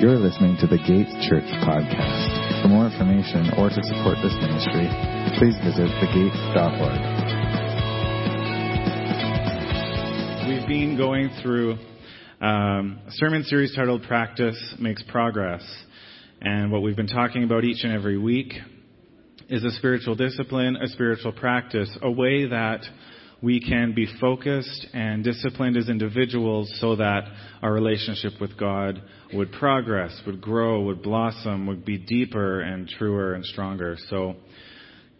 You're 0.00 0.18
listening 0.18 0.56
to 0.58 0.66
the 0.66 0.76
Gates 0.78 1.14
Church 1.28 1.46
podcast. 1.62 2.62
For 2.62 2.68
more 2.68 2.86
information 2.86 3.52
or 3.56 3.68
to 3.68 3.80
support 3.80 4.18
this 4.24 4.34
ministry, 4.42 4.90
please 5.38 5.54
visit 5.62 5.86
thegates.org. 6.02 6.98
We've 10.48 10.66
been 10.66 10.96
going 10.98 11.30
through 11.40 11.78
um, 12.40 12.98
a 13.06 13.10
sermon 13.12 13.44
series 13.44 13.72
titled 13.76 14.02
Practice 14.02 14.74
Makes 14.80 15.04
Progress. 15.04 15.62
And 16.40 16.72
what 16.72 16.82
we've 16.82 16.96
been 16.96 17.06
talking 17.06 17.44
about 17.44 17.62
each 17.62 17.84
and 17.84 17.92
every 17.92 18.18
week 18.18 18.52
is 19.48 19.62
a 19.62 19.70
spiritual 19.70 20.16
discipline, 20.16 20.74
a 20.74 20.88
spiritual 20.88 21.30
practice, 21.30 21.96
a 22.02 22.10
way 22.10 22.48
that 22.48 22.84
we 23.44 23.60
can 23.60 23.92
be 23.92 24.08
focused 24.22 24.86
and 24.94 25.22
disciplined 25.22 25.76
as 25.76 25.90
individuals 25.90 26.74
so 26.80 26.96
that 26.96 27.24
our 27.60 27.74
relationship 27.74 28.32
with 28.40 28.58
God 28.58 29.02
would 29.34 29.52
progress, 29.52 30.18
would 30.26 30.40
grow, 30.40 30.80
would 30.80 31.02
blossom, 31.02 31.66
would 31.66 31.84
be 31.84 31.98
deeper 31.98 32.62
and 32.62 32.88
truer 32.88 33.34
and 33.34 33.44
stronger. 33.44 33.98
So, 34.08 34.36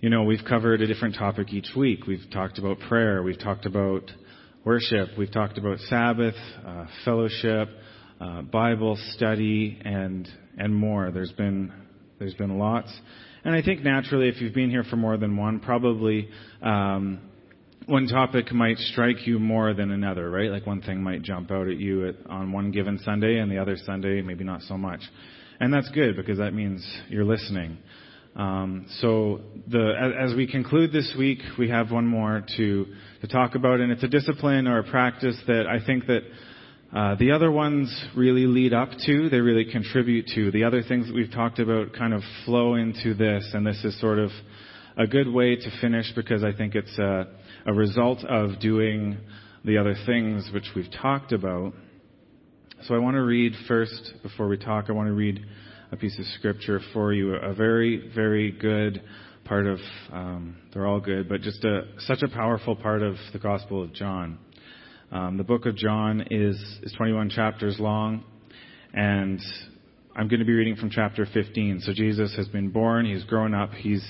you 0.00 0.08
know, 0.08 0.22
we've 0.22 0.44
covered 0.48 0.80
a 0.80 0.86
different 0.86 1.16
topic 1.16 1.52
each 1.52 1.68
week. 1.76 2.06
We've 2.06 2.24
talked 2.32 2.58
about 2.58 2.78
prayer, 2.88 3.22
we've 3.22 3.38
talked 3.38 3.66
about 3.66 4.10
worship, 4.64 5.10
we've 5.18 5.32
talked 5.32 5.58
about 5.58 5.78
Sabbath, 5.80 6.36
uh, 6.66 6.86
fellowship, 7.04 7.68
uh, 8.22 8.40
Bible 8.40 8.96
study, 9.10 9.78
and 9.84 10.26
and 10.56 10.74
more. 10.74 11.10
There's 11.10 11.32
been 11.32 11.70
there's 12.18 12.34
been 12.34 12.58
lots, 12.58 12.90
and 13.44 13.54
I 13.54 13.60
think 13.60 13.82
naturally, 13.82 14.28
if 14.30 14.40
you've 14.40 14.54
been 14.54 14.70
here 14.70 14.84
for 14.84 14.96
more 14.96 15.18
than 15.18 15.36
one, 15.36 15.60
probably 15.60 16.30
um, 16.62 17.18
one 17.86 18.06
topic 18.06 18.52
might 18.52 18.78
strike 18.78 19.26
you 19.26 19.38
more 19.38 19.74
than 19.74 19.90
another, 19.90 20.30
right? 20.30 20.50
Like 20.50 20.66
one 20.66 20.80
thing 20.80 21.02
might 21.02 21.22
jump 21.22 21.50
out 21.50 21.68
at 21.68 21.76
you 21.76 22.08
at, 22.08 22.14
on 22.28 22.52
one 22.52 22.70
given 22.70 22.98
Sunday, 23.04 23.38
and 23.38 23.50
the 23.50 23.58
other 23.58 23.76
Sunday 23.84 24.22
maybe 24.22 24.44
not 24.44 24.62
so 24.62 24.78
much. 24.78 25.00
And 25.60 25.72
that's 25.72 25.88
good 25.90 26.16
because 26.16 26.38
that 26.38 26.52
means 26.52 26.86
you're 27.08 27.24
listening. 27.24 27.78
Um, 28.36 28.86
so 29.00 29.42
the, 29.68 29.94
as, 30.00 30.30
as, 30.30 30.36
we 30.36 30.50
conclude 30.50 30.92
this 30.92 31.14
week, 31.16 31.38
we 31.56 31.68
have 31.68 31.92
one 31.92 32.06
more 32.06 32.44
to 32.56 32.86
to 33.20 33.28
talk 33.28 33.54
about, 33.54 33.78
and 33.78 33.92
it's 33.92 34.02
a 34.02 34.08
discipline 34.08 34.66
or 34.66 34.80
a 34.80 34.90
practice 34.90 35.36
that 35.46 35.66
I 35.68 35.84
think 35.84 36.06
that 36.06 36.22
uh, 36.92 37.14
the 37.14 37.30
other 37.30 37.52
ones 37.52 38.04
really 38.16 38.46
lead 38.46 38.72
up 38.72 38.88
to. 39.06 39.28
They 39.28 39.38
really 39.38 39.70
contribute 39.70 40.26
to 40.34 40.50
the 40.50 40.64
other 40.64 40.82
things 40.82 41.06
that 41.06 41.14
we've 41.14 41.30
talked 41.30 41.60
about. 41.60 41.92
Kind 41.92 42.12
of 42.12 42.22
flow 42.44 42.74
into 42.74 43.14
this, 43.14 43.48
and 43.54 43.64
this 43.64 43.84
is 43.84 43.98
sort 44.00 44.18
of 44.18 44.30
a 44.96 45.06
good 45.06 45.32
way 45.32 45.56
to 45.56 45.80
finish 45.80 46.12
because 46.14 46.44
I 46.44 46.52
think 46.52 46.74
it's 46.74 46.98
a 46.98 47.26
a 47.66 47.72
result 47.72 48.24
of 48.24 48.60
doing 48.60 49.16
the 49.64 49.78
other 49.78 49.94
things 50.06 50.50
which 50.52 50.70
we've 50.76 50.90
talked 51.00 51.32
about. 51.32 51.72
So 52.82 52.94
I 52.94 52.98
want 52.98 53.14
to 53.14 53.22
read 53.22 53.54
first, 53.66 54.12
before 54.22 54.48
we 54.48 54.58
talk, 54.58 54.86
I 54.88 54.92
want 54.92 55.08
to 55.08 55.14
read 55.14 55.44
a 55.90 55.96
piece 55.96 56.18
of 56.18 56.26
scripture 56.38 56.80
for 56.92 57.12
you, 57.12 57.34
a 57.34 57.54
very, 57.54 58.10
very 58.14 58.52
good 58.52 59.02
part 59.44 59.66
of, 59.66 59.78
um, 60.12 60.56
they're 60.72 60.86
all 60.86 61.00
good, 61.00 61.28
but 61.28 61.40
just 61.40 61.64
a, 61.64 61.82
such 62.00 62.22
a 62.22 62.28
powerful 62.28 62.76
part 62.76 63.02
of 63.02 63.14
the 63.32 63.38
Gospel 63.38 63.82
of 63.82 63.92
John. 63.94 64.38
Um, 65.10 65.36
the 65.36 65.44
book 65.44 65.64
of 65.64 65.76
John 65.76 66.26
is, 66.30 66.56
is 66.82 66.92
21 66.96 67.30
chapters 67.30 67.78
long, 67.78 68.24
and 68.92 69.40
I'm 70.14 70.28
going 70.28 70.40
to 70.40 70.46
be 70.46 70.52
reading 70.52 70.76
from 70.76 70.90
chapter 70.90 71.26
15. 71.32 71.80
So 71.80 71.92
Jesus 71.94 72.34
has 72.36 72.48
been 72.48 72.70
born, 72.70 73.06
he's 73.06 73.24
grown 73.24 73.54
up, 73.54 73.72
he's, 73.72 74.04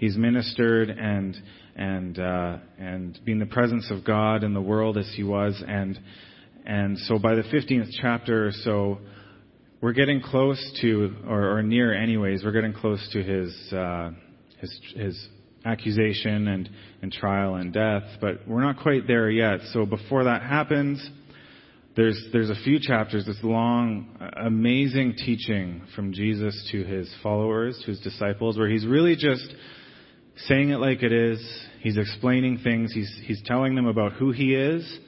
he's 0.00 0.16
ministered, 0.16 0.88
and 0.88 1.36
and 1.76 2.18
uh, 2.18 2.56
and 2.78 3.20
being 3.24 3.38
the 3.38 3.46
presence 3.46 3.90
of 3.90 4.02
God 4.04 4.42
in 4.42 4.54
the 4.54 4.60
world 4.60 4.96
as 4.96 5.12
he 5.14 5.22
was, 5.22 5.62
and 5.64 6.00
and 6.66 6.98
so 6.98 7.18
by 7.18 7.34
the 7.34 7.42
15th 7.42 7.90
chapter 8.00 8.48
or 8.48 8.52
so, 8.52 8.98
we're 9.80 9.92
getting 9.92 10.20
close 10.20 10.78
to, 10.82 11.14
or, 11.26 11.56
or 11.56 11.62
near, 11.62 11.94
anyways. 11.94 12.44
We're 12.44 12.52
getting 12.52 12.74
close 12.74 13.06
to 13.12 13.22
his 13.22 13.72
uh, 13.72 14.10
his 14.58 14.80
his 14.96 15.28
accusation 15.64 16.48
and 16.48 16.70
and 17.02 17.12
trial 17.12 17.56
and 17.56 17.72
death, 17.72 18.04
but 18.20 18.48
we're 18.48 18.62
not 18.62 18.78
quite 18.80 19.06
there 19.06 19.30
yet. 19.30 19.60
So 19.72 19.86
before 19.86 20.24
that 20.24 20.42
happens. 20.42 21.08
There's, 21.96 22.28
there's 22.32 22.50
a 22.50 22.54
few 22.54 22.78
chapters, 22.80 23.26
this 23.26 23.40
long, 23.42 24.16
amazing 24.40 25.16
teaching 25.16 25.82
from 25.96 26.12
Jesus 26.12 26.68
to 26.70 26.84
his 26.84 27.12
followers, 27.20 27.76
to 27.84 27.90
his 27.90 27.98
disciples, 27.98 28.56
where 28.56 28.68
he's 28.70 28.86
really 28.86 29.16
just 29.16 29.52
saying 30.46 30.70
it 30.70 30.78
like 30.78 31.02
it 31.02 31.12
is. 31.12 31.40
He's 31.80 31.96
explaining 31.96 32.58
things. 32.58 32.92
He's, 32.92 33.10
he's 33.24 33.42
telling 33.44 33.74
them 33.74 33.86
about 33.86 34.12
who 34.12 34.32
he 34.32 34.54
is. 34.54 34.98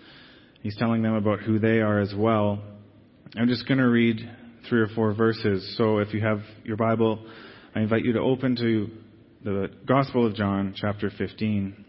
He's 0.62 0.76
telling 0.76 1.02
them 1.02 1.14
about 1.14 1.40
who 1.40 1.58
they 1.58 1.80
are 1.80 2.00
as 2.00 2.14
well. 2.16 2.62
I'm 3.36 3.48
just 3.48 3.66
going 3.66 3.78
to 3.78 3.88
read 3.88 4.18
three 4.68 4.80
or 4.80 4.88
four 4.88 5.14
verses. 5.14 5.74
So 5.76 5.98
if 5.98 6.14
you 6.14 6.20
have 6.20 6.40
your 6.64 6.76
Bible, 6.76 7.26
I 7.74 7.80
invite 7.80 8.04
you 8.04 8.12
to 8.12 8.20
open 8.20 8.56
to 8.56 8.90
the 9.42 9.70
Gospel 9.86 10.26
of 10.26 10.34
John, 10.34 10.74
chapter 10.76 11.10
15. 11.16 11.84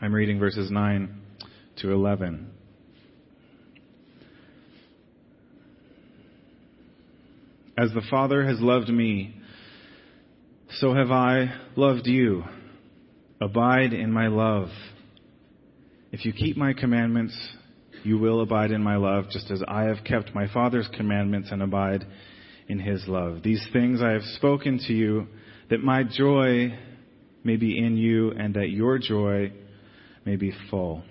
I'm 0.00 0.12
reading 0.12 0.38
verses 0.38 0.70
9 0.70 1.20
to 1.76 1.92
11. 1.92 2.50
As 7.78 7.90
the 7.92 8.02
Father 8.10 8.46
has 8.46 8.58
loved 8.60 8.88
me, 8.88 9.35
so 10.78 10.94
have 10.94 11.10
I 11.10 11.52
loved 11.74 12.06
you. 12.06 12.44
Abide 13.40 13.92
in 13.92 14.12
my 14.12 14.28
love. 14.28 14.68
If 16.12 16.24
you 16.24 16.32
keep 16.32 16.56
my 16.56 16.72
commandments, 16.72 17.36
you 18.02 18.18
will 18.18 18.42
abide 18.42 18.70
in 18.70 18.82
my 18.82 18.96
love, 18.96 19.30
just 19.30 19.50
as 19.50 19.62
I 19.66 19.84
have 19.84 20.04
kept 20.04 20.34
my 20.34 20.48
Father's 20.52 20.88
commandments 20.96 21.48
and 21.50 21.62
abide 21.62 22.04
in 22.68 22.78
his 22.78 23.06
love. 23.08 23.42
These 23.42 23.66
things 23.72 24.02
I 24.02 24.10
have 24.10 24.22
spoken 24.36 24.78
to 24.86 24.92
you, 24.92 25.28
that 25.70 25.82
my 25.82 26.02
joy 26.02 26.78
may 27.42 27.56
be 27.56 27.78
in 27.78 27.96
you, 27.96 28.32
and 28.32 28.54
that 28.54 28.68
your 28.70 28.98
joy 28.98 29.52
may 30.24 30.36
be 30.36 30.52
full. 30.70 31.02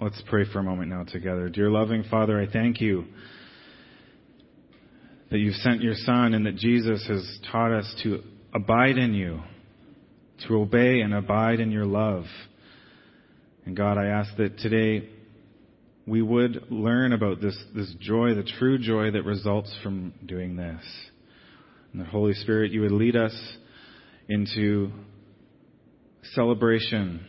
Let's 0.00 0.22
pray 0.28 0.44
for 0.52 0.58
a 0.58 0.62
moment 0.64 0.90
now 0.90 1.04
together. 1.04 1.48
Dear 1.48 1.70
loving 1.70 2.04
Father, 2.10 2.40
I 2.40 2.50
thank 2.50 2.80
you 2.80 3.06
that 5.32 5.38
you've 5.38 5.54
sent 5.56 5.80
your 5.80 5.94
Son 5.94 6.34
and 6.34 6.44
that 6.44 6.56
Jesus 6.56 7.06
has 7.08 7.38
taught 7.50 7.72
us 7.72 7.92
to 8.02 8.22
abide 8.54 8.98
in 8.98 9.14
you, 9.14 9.40
to 10.46 10.56
obey 10.56 11.00
and 11.00 11.14
abide 11.14 11.58
in 11.58 11.70
your 11.70 11.86
love. 11.86 12.24
And 13.64 13.74
God, 13.74 13.96
I 13.96 14.08
ask 14.08 14.36
that 14.36 14.58
today 14.58 15.08
we 16.06 16.20
would 16.20 16.66
learn 16.70 17.14
about 17.14 17.40
this, 17.40 17.56
this 17.74 17.94
joy, 17.98 18.34
the 18.34 18.46
true 18.58 18.76
joy 18.76 19.12
that 19.12 19.22
results 19.22 19.74
from 19.82 20.12
doing 20.26 20.56
this. 20.56 20.82
And 21.92 22.02
the 22.02 22.06
Holy 22.06 22.34
Spirit, 22.34 22.72
you 22.72 22.82
would 22.82 22.92
lead 22.92 23.16
us 23.16 23.34
into 24.28 24.92
celebration 26.34 27.26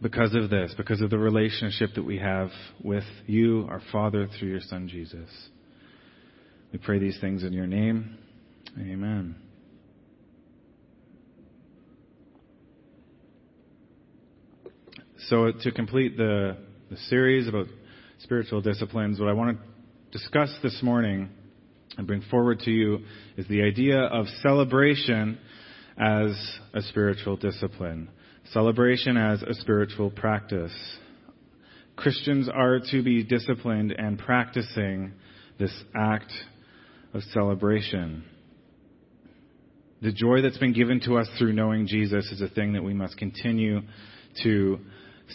because 0.00 0.36
of 0.36 0.50
this, 0.50 0.72
because 0.76 1.00
of 1.00 1.10
the 1.10 1.18
relationship 1.18 1.90
that 1.96 2.04
we 2.04 2.18
have 2.18 2.50
with 2.80 3.04
you, 3.26 3.66
our 3.68 3.82
Father, 3.90 4.28
through 4.38 4.50
your 4.50 4.60
Son 4.60 4.86
Jesus. 4.86 5.28
We 6.72 6.78
pray 6.78 6.98
these 6.98 7.18
things 7.20 7.44
in 7.44 7.52
your 7.52 7.66
name. 7.66 8.16
Amen. 8.78 9.36
So, 15.28 15.52
to 15.52 15.70
complete 15.70 16.16
the, 16.16 16.56
the 16.90 16.96
series 17.08 17.46
about 17.46 17.66
spiritual 18.20 18.62
disciplines, 18.62 19.20
what 19.20 19.28
I 19.28 19.34
want 19.34 19.58
to 19.58 20.18
discuss 20.18 20.50
this 20.62 20.80
morning 20.82 21.28
and 21.98 22.06
bring 22.06 22.22
forward 22.30 22.60
to 22.60 22.70
you 22.70 23.00
is 23.36 23.46
the 23.48 23.62
idea 23.62 23.98
of 23.98 24.26
celebration 24.40 25.38
as 25.98 26.30
a 26.72 26.80
spiritual 26.80 27.36
discipline, 27.36 28.08
celebration 28.50 29.18
as 29.18 29.42
a 29.42 29.52
spiritual 29.54 30.10
practice. 30.10 30.72
Christians 31.96 32.48
are 32.48 32.80
to 32.90 33.02
be 33.02 33.22
disciplined 33.22 33.92
and 33.92 34.18
practicing 34.18 35.12
this 35.58 35.72
act 35.94 36.32
of 37.14 37.22
celebration. 37.32 38.24
The 40.00 40.12
joy 40.12 40.42
that's 40.42 40.58
been 40.58 40.72
given 40.72 41.00
to 41.06 41.16
us 41.18 41.28
through 41.38 41.52
knowing 41.52 41.86
Jesus 41.86 42.30
is 42.32 42.40
a 42.40 42.48
thing 42.48 42.72
that 42.72 42.82
we 42.82 42.94
must 42.94 43.16
continue 43.16 43.82
to 44.42 44.78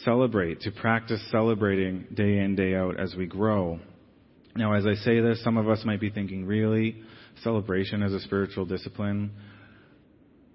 celebrate, 0.03 0.62
to 0.62 0.71
practice 0.71 1.21
celebrating 1.31 2.06
day 2.13 2.39
in, 2.39 2.56
day 2.56 2.75
out 2.75 3.00
as 3.00 3.15
we 3.15 3.25
grow. 3.25 3.79
Now, 4.56 4.74
as 4.74 4.85
I 4.85 4.95
say 4.95 5.19
this, 5.21 5.41
some 5.44 5.57
of 5.57 5.69
us 5.69 5.83
might 5.85 6.01
be 6.01 6.09
thinking, 6.09 6.45
really? 6.45 7.01
Celebration 7.44 8.03
as 8.03 8.12
a 8.12 8.19
spiritual 8.19 8.65
discipline? 8.65 9.31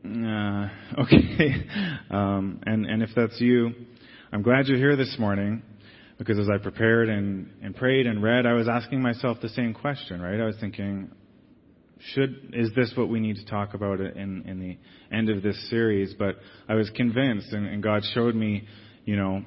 Uh, 0.05 0.69
okay. 1.03 1.67
Um, 2.11 2.61
and, 2.67 2.85
and 2.85 3.03
if 3.03 3.11
that's 3.15 3.41
you, 3.41 3.71
I'm 4.33 4.43
glad 4.43 4.67
you're 4.67 4.79
here 4.79 4.97
this 4.97 5.17
morning 5.19 5.63
because 6.25 6.39
as 6.39 6.49
I 6.49 6.59
prepared 6.59 7.09
and, 7.09 7.51
and 7.63 7.75
prayed 7.75 8.07
and 8.07 8.23
read, 8.23 8.47
I 8.47 8.53
was 8.53 8.69
asking 8.69 9.03
myself 9.03 9.39
the 9.43 9.49
same 9.49 9.75
question, 9.75 10.23
right? 10.23 10.41
I 10.41 10.45
was 10.45 10.55
thinking, 10.61 11.11
should 12.15 12.55
is 12.55 12.71
this 12.77 12.93
what 12.97 13.09
we 13.09 13.19
need 13.19 13.37
to 13.37 13.45
talk 13.45 13.75
about 13.75 14.01
in, 14.01 14.45
in 14.47 14.61
the 14.61 15.17
end 15.17 15.31
of 15.31 15.43
this 15.43 15.69
series? 15.69 16.15
But 16.17 16.37
I 16.69 16.75
was 16.75 16.89
convinced, 16.91 17.53
and, 17.53 17.67
and 17.67 17.83
God 17.83 18.03
showed 18.15 18.37
me, 18.37 18.69
you 19.05 19.17
know, 19.17 19.43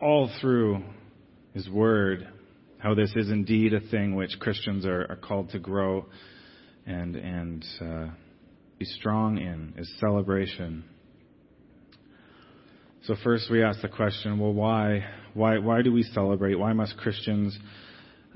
all 0.00 0.30
through 0.40 0.84
His 1.52 1.68
Word, 1.68 2.28
how 2.78 2.94
this 2.94 3.12
is 3.16 3.28
indeed 3.28 3.74
a 3.74 3.80
thing 3.80 4.14
which 4.14 4.38
Christians 4.38 4.86
are, 4.86 5.04
are 5.10 5.16
called 5.16 5.50
to 5.50 5.58
grow 5.58 6.06
and, 6.86 7.16
and 7.16 7.64
uh, 7.80 8.06
be 8.78 8.84
strong 8.84 9.38
in, 9.38 9.74
is 9.76 9.92
celebration. 9.98 10.84
So 13.08 13.16
first 13.24 13.50
we 13.50 13.62
ask 13.62 13.80
the 13.80 13.88
question, 13.88 14.38
well, 14.38 14.52
why? 14.52 15.02
Why, 15.32 15.56
why 15.56 15.80
do 15.80 15.90
we 15.90 16.02
celebrate? 16.02 16.56
Why 16.56 16.74
must 16.74 16.94
Christians 16.98 17.58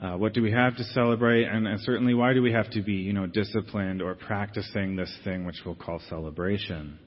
uh, 0.02 0.16
what 0.16 0.32
do 0.32 0.40
we 0.40 0.50
have 0.50 0.74
to 0.78 0.84
celebrate? 0.84 1.44
And, 1.44 1.68
and, 1.68 1.78
certainly, 1.80 2.14
why 2.14 2.32
do 2.32 2.40
we 2.40 2.52
have 2.52 2.70
to 2.70 2.80
be, 2.80 2.94
you 2.94 3.12
know, 3.12 3.26
disciplined 3.26 4.00
or 4.00 4.14
practicing 4.14 4.96
this 4.96 5.14
thing 5.24 5.44
which 5.44 5.60
we'll 5.66 5.74
call 5.74 6.00
celebration? 6.08 6.98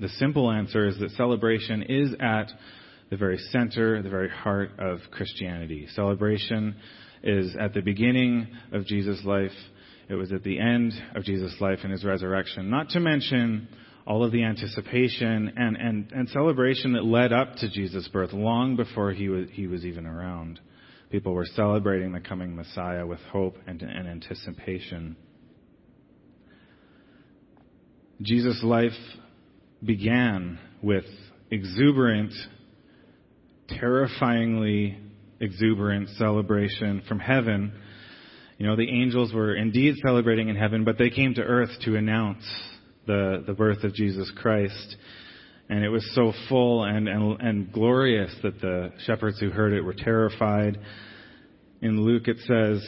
The 0.00 0.08
simple 0.08 0.50
answer 0.50 0.88
is 0.88 0.98
that 0.98 1.10
celebration 1.10 1.82
is 1.82 2.14
at 2.20 2.50
the 3.10 3.18
very 3.18 3.36
center, 3.36 4.02
the 4.02 4.08
very 4.08 4.30
heart 4.30 4.70
of 4.78 5.00
Christianity. 5.10 5.86
Celebration 5.94 6.76
is 7.22 7.54
at 7.60 7.74
the 7.74 7.82
beginning 7.82 8.48
of 8.72 8.86
Jesus' 8.86 9.20
life. 9.26 9.52
It 10.08 10.14
was 10.14 10.32
at 10.32 10.42
the 10.42 10.58
end 10.58 10.94
of 11.14 11.22
Jesus' 11.22 11.54
life 11.60 11.80
and 11.82 11.92
his 11.92 12.02
resurrection. 12.02 12.70
Not 12.70 12.88
to 12.90 13.00
mention 13.00 13.68
all 14.06 14.22
of 14.22 14.30
the 14.30 14.44
anticipation 14.44 15.52
and, 15.56 15.76
and, 15.76 16.12
and 16.12 16.28
celebration 16.28 16.92
that 16.92 17.04
led 17.04 17.32
up 17.32 17.56
to 17.56 17.68
Jesus' 17.68 18.08
birth 18.08 18.32
long 18.32 18.76
before 18.76 19.12
he 19.12 19.28
was, 19.28 19.48
he 19.50 19.66
was 19.66 19.84
even 19.84 20.06
around. 20.06 20.60
People 21.10 21.32
were 21.32 21.46
celebrating 21.46 22.12
the 22.12 22.20
coming 22.20 22.54
Messiah 22.54 23.04
with 23.04 23.20
hope 23.32 23.56
and, 23.66 23.82
and 23.82 24.08
anticipation. 24.08 25.16
Jesus' 28.22 28.62
life 28.62 28.92
began 29.84 30.58
with 30.82 31.04
exuberant, 31.50 32.32
terrifyingly 33.68 34.98
exuberant 35.40 36.08
celebration 36.10 37.02
from 37.08 37.18
heaven. 37.18 37.72
You 38.58 38.66
know, 38.68 38.76
the 38.76 38.88
angels 38.88 39.34
were 39.34 39.54
indeed 39.54 39.96
celebrating 40.04 40.48
in 40.48 40.56
heaven, 40.56 40.84
but 40.84 40.96
they 40.96 41.10
came 41.10 41.34
to 41.34 41.42
earth 41.42 41.70
to 41.84 41.96
announce 41.96 42.44
the, 43.06 43.44
the 43.46 43.54
birth 43.54 43.84
of 43.84 43.94
Jesus 43.94 44.30
Christ. 44.36 44.96
And 45.68 45.84
it 45.84 45.88
was 45.88 46.08
so 46.14 46.32
full 46.48 46.84
and, 46.84 47.08
and, 47.08 47.40
and 47.40 47.72
glorious 47.72 48.32
that 48.42 48.60
the 48.60 48.92
shepherds 49.04 49.40
who 49.40 49.50
heard 49.50 49.72
it 49.72 49.82
were 49.82 49.94
terrified. 49.94 50.78
In 51.82 52.04
Luke 52.04 52.28
it 52.28 52.38
says, 52.46 52.86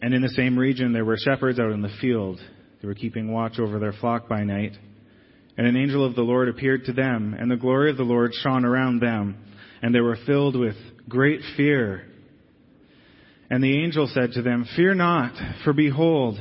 And 0.00 0.14
in 0.14 0.22
the 0.22 0.28
same 0.30 0.58
region 0.58 0.92
there 0.92 1.04
were 1.04 1.16
shepherds 1.16 1.58
out 1.58 1.72
in 1.72 1.82
the 1.82 1.94
field. 2.00 2.40
They 2.80 2.86
were 2.86 2.94
keeping 2.94 3.32
watch 3.32 3.58
over 3.58 3.78
their 3.78 3.94
flock 3.94 4.28
by 4.28 4.44
night. 4.44 4.76
And 5.56 5.66
an 5.66 5.76
angel 5.76 6.04
of 6.04 6.14
the 6.14 6.22
Lord 6.22 6.48
appeared 6.48 6.84
to 6.84 6.92
them, 6.92 7.34
and 7.36 7.50
the 7.50 7.56
glory 7.56 7.90
of 7.90 7.96
the 7.96 8.04
Lord 8.04 8.32
shone 8.32 8.64
around 8.64 9.00
them, 9.00 9.36
and 9.82 9.92
they 9.92 10.00
were 10.00 10.16
filled 10.24 10.54
with 10.54 10.76
great 11.08 11.40
fear. 11.56 12.04
And 13.50 13.62
the 13.62 13.82
angel 13.82 14.08
said 14.12 14.32
to 14.32 14.42
them, 14.42 14.68
Fear 14.76 14.94
not, 14.94 15.32
for 15.64 15.72
behold, 15.72 16.38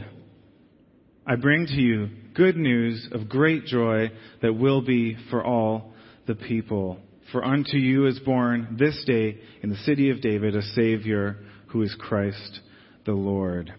I 1.25 1.35
bring 1.35 1.65
to 1.65 1.81
you 1.81 2.09
good 2.37 2.55
news 2.55 3.09
of 3.11 3.27
great 3.27 3.65
joy 3.65 4.11
that 4.43 4.53
will 4.53 4.81
be 4.81 5.17
for 5.31 5.43
all 5.43 5.93
the 6.27 6.35
people. 6.35 6.99
For 7.31 7.43
unto 7.43 7.75
you 7.75 8.05
is 8.05 8.19
born 8.19 8.77
this 8.79 9.03
day 9.05 9.39
in 9.63 9.69
the 9.69 9.75
city 9.77 10.11
of 10.11 10.21
David 10.21 10.55
a 10.55 10.61
Savior 10.61 11.37
who 11.69 11.81
is 11.81 11.93
Christ 11.99 12.61
the 13.05 13.13
Lord. 13.13 13.73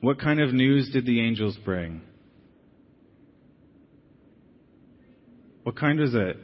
What 0.00 0.20
kind 0.20 0.40
of 0.40 0.54
news 0.54 0.90
did 0.92 1.04
the 1.04 1.20
angels 1.20 1.58
bring? 1.64 2.00
What 5.64 5.76
kind 5.76 5.98
was 5.98 6.14
it? 6.14 6.36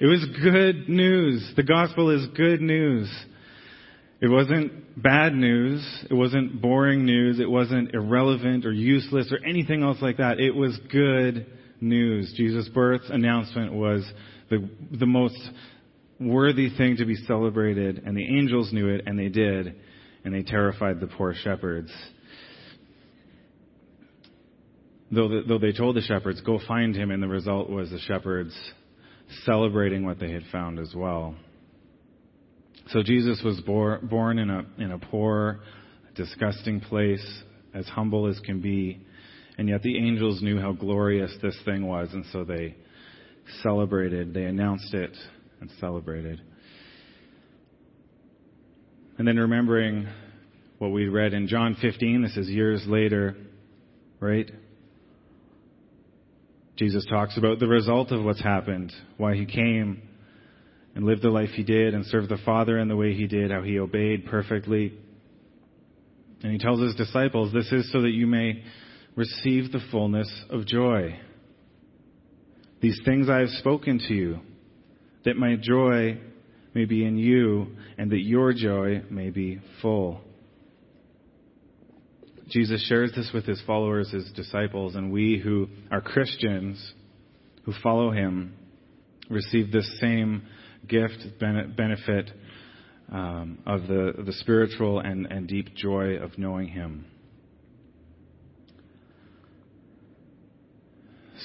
It 0.00 0.06
was 0.06 0.26
good 0.42 0.88
news. 0.88 1.52
The 1.54 1.62
gospel 1.62 2.10
is 2.10 2.26
good 2.36 2.60
news. 2.60 3.08
It 4.20 4.28
wasn't 4.28 5.02
bad 5.02 5.34
news. 5.34 5.86
It 6.08 6.14
wasn't 6.14 6.62
boring 6.62 7.04
news. 7.04 7.38
It 7.38 7.50
wasn't 7.50 7.94
irrelevant 7.94 8.64
or 8.64 8.72
useless 8.72 9.30
or 9.30 9.44
anything 9.46 9.82
else 9.82 9.98
like 10.00 10.16
that. 10.16 10.40
It 10.40 10.54
was 10.54 10.78
good 10.90 11.46
news. 11.80 12.32
Jesus' 12.34 12.68
birth 12.70 13.02
announcement 13.10 13.74
was 13.74 14.10
the, 14.48 14.68
the 14.98 15.06
most 15.06 15.38
worthy 16.18 16.74
thing 16.76 16.96
to 16.96 17.04
be 17.04 17.16
celebrated, 17.26 18.02
and 18.06 18.16
the 18.16 18.24
angels 18.24 18.72
knew 18.72 18.88
it, 18.88 19.02
and 19.06 19.18
they 19.18 19.28
did, 19.28 19.76
and 20.24 20.34
they 20.34 20.42
terrified 20.42 20.98
the 20.98 21.06
poor 21.08 21.34
shepherds. 21.34 21.92
Though, 25.12 25.28
the, 25.28 25.42
though 25.46 25.58
they 25.58 25.72
told 25.72 25.94
the 25.94 26.00
shepherds, 26.00 26.40
go 26.40 26.58
find 26.66 26.96
him, 26.96 27.10
and 27.10 27.22
the 27.22 27.28
result 27.28 27.68
was 27.68 27.90
the 27.90 27.98
shepherds 27.98 28.56
celebrating 29.44 30.06
what 30.06 30.18
they 30.18 30.32
had 30.32 30.44
found 30.50 30.78
as 30.78 30.94
well. 30.96 31.34
So 32.88 33.02
Jesus 33.02 33.40
was 33.44 33.60
bor- 33.62 33.98
born 34.02 34.38
in 34.38 34.50
a, 34.50 34.64
in 34.78 34.92
a 34.92 34.98
poor, 34.98 35.60
disgusting 36.14 36.80
place, 36.80 37.42
as 37.74 37.86
humble 37.86 38.26
as 38.26 38.38
can 38.40 38.60
be. 38.60 39.04
And 39.58 39.68
yet 39.68 39.82
the 39.82 39.96
angels 39.98 40.42
knew 40.42 40.60
how 40.60 40.72
glorious 40.72 41.34
this 41.42 41.56
thing 41.64 41.86
was, 41.86 42.08
and 42.12 42.24
so 42.32 42.44
they 42.44 42.76
celebrated. 43.62 44.34
They 44.34 44.44
announced 44.44 44.92
it 44.94 45.16
and 45.60 45.70
celebrated. 45.80 46.40
And 49.18 49.26
then 49.26 49.36
remembering 49.36 50.06
what 50.78 50.88
we 50.88 51.08
read 51.08 51.32
in 51.32 51.48
John 51.48 51.76
15, 51.80 52.22
this 52.22 52.36
is 52.36 52.48
years 52.48 52.84
later, 52.86 53.34
right? 54.20 54.50
Jesus 56.76 57.04
talks 57.08 57.38
about 57.38 57.58
the 57.58 57.66
result 57.66 58.12
of 58.12 58.22
what's 58.22 58.42
happened, 58.42 58.92
why 59.16 59.34
he 59.34 59.46
came, 59.46 60.02
and 60.96 61.04
lived 61.04 61.20
the 61.20 61.28
life 61.28 61.50
he 61.50 61.62
did 61.62 61.92
and 61.92 62.06
served 62.06 62.30
the 62.30 62.38
Father 62.38 62.78
in 62.78 62.88
the 62.88 62.96
way 62.96 63.12
he 63.12 63.26
did, 63.26 63.50
how 63.50 63.60
he 63.60 63.78
obeyed 63.78 64.24
perfectly. 64.24 64.94
And 66.42 66.50
he 66.50 66.58
tells 66.58 66.80
his 66.80 66.94
disciples, 66.94 67.52
This 67.52 67.70
is 67.70 67.92
so 67.92 68.00
that 68.00 68.12
you 68.12 68.26
may 68.26 68.64
receive 69.14 69.70
the 69.70 69.82
fullness 69.90 70.26
of 70.48 70.66
joy. 70.66 71.20
These 72.80 72.98
things 73.04 73.28
I 73.28 73.40
have 73.40 73.50
spoken 73.50 73.98
to 74.08 74.14
you, 74.14 74.40
that 75.26 75.36
my 75.36 75.56
joy 75.60 76.18
may 76.72 76.86
be 76.86 77.04
in 77.04 77.18
you, 77.18 77.76
and 77.98 78.10
that 78.10 78.22
your 78.22 78.54
joy 78.54 79.02
may 79.10 79.28
be 79.28 79.60
full. 79.82 80.22
Jesus 82.48 82.86
shares 82.88 83.12
this 83.14 83.30
with 83.34 83.44
his 83.44 83.60
followers, 83.66 84.10
his 84.12 84.30
disciples, 84.34 84.94
and 84.94 85.12
we 85.12 85.38
who 85.38 85.68
are 85.90 86.00
Christians, 86.00 86.94
who 87.64 87.74
follow 87.82 88.12
him, 88.12 88.54
receive 89.28 89.70
this 89.70 89.98
same 90.00 90.42
gift, 90.88 91.26
benefit 91.40 92.30
um, 93.12 93.58
of 93.66 93.82
the, 93.82 94.14
the 94.24 94.32
spiritual 94.32 95.00
and, 95.00 95.26
and 95.26 95.46
deep 95.46 95.74
joy 95.74 96.16
of 96.16 96.38
knowing 96.38 96.68
Him. 96.68 97.06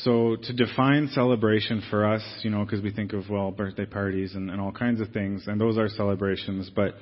So, 0.03 0.37
to 0.41 0.53
define 0.53 1.09
celebration 1.13 1.83
for 1.89 2.11
us, 2.11 2.23
you 2.43 2.49
know, 2.49 2.63
because 2.63 2.81
we 2.81 2.91
think 2.91 3.13
of, 3.13 3.29
well, 3.29 3.51
birthday 3.51 3.85
parties 3.85 4.33
and, 4.35 4.49
and 4.49 4.59
all 4.59 4.71
kinds 4.71 5.01
of 5.01 5.09
things, 5.09 5.43
and 5.47 5.59
those 5.59 5.77
are 5.77 5.89
celebrations, 5.89 6.71
but 6.75 6.95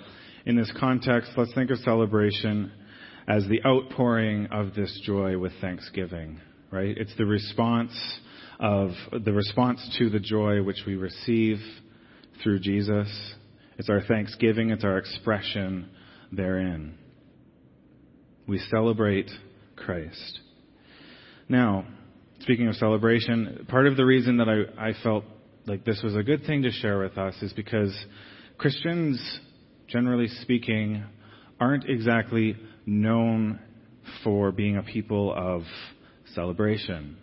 in 0.45 0.57
this 0.57 0.71
context, 0.79 1.31
let's 1.37 1.53
think 1.53 1.69
of 1.69 1.77
celebration 1.79 2.71
as 3.27 3.47
the 3.47 3.63
outpouring 3.65 4.47
of 4.47 4.73
this 4.73 4.99
joy 5.05 5.37
with 5.37 5.51
thanksgiving, 5.61 6.41
right? 6.71 6.97
It's 6.97 7.15
the 7.15 7.25
response 7.25 7.91
of 8.59 8.89
the 9.23 9.31
response 9.31 9.95
to 9.99 10.09
the 10.09 10.19
joy 10.19 10.63
which 10.63 10.81
we 10.85 10.95
receive 10.95 11.59
through 12.43 12.59
Jesus. 12.59 13.07
It's 13.77 13.89
our 13.89 14.01
thanksgiving, 14.01 14.71
it's 14.71 14.83
our 14.83 14.97
expression 14.97 15.89
therein. 16.31 16.97
We 18.47 18.59
celebrate 18.69 19.29
Christ. 19.75 20.39
Now, 21.47 21.85
speaking 22.41 22.67
of 22.67 22.75
celebration, 22.75 23.65
part 23.69 23.87
of 23.87 23.95
the 23.95 24.05
reason 24.05 24.37
that 24.37 24.49
I, 24.49 24.89
I 24.89 24.93
felt 25.03 25.23
like 25.65 25.85
this 25.85 26.01
was 26.03 26.15
a 26.15 26.23
good 26.23 26.45
thing 26.45 26.63
to 26.63 26.71
share 26.71 26.99
with 26.99 27.17
us 27.17 27.35
is 27.41 27.53
because 27.53 27.95
Christians, 28.57 29.39
generally 29.87 30.27
speaking, 30.41 31.03
aren't 31.59 31.85
exactly 31.89 32.57
known 32.85 33.59
for 34.23 34.51
being 34.51 34.77
a 34.77 34.83
people 34.83 35.33
of 35.33 35.63
celebration. 36.33 37.17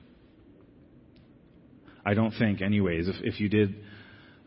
I 2.05 2.15
don't 2.15 2.33
think, 2.39 2.63
anyways. 2.63 3.09
If, 3.09 3.17
if 3.23 3.41
you 3.41 3.49
did 3.49 3.75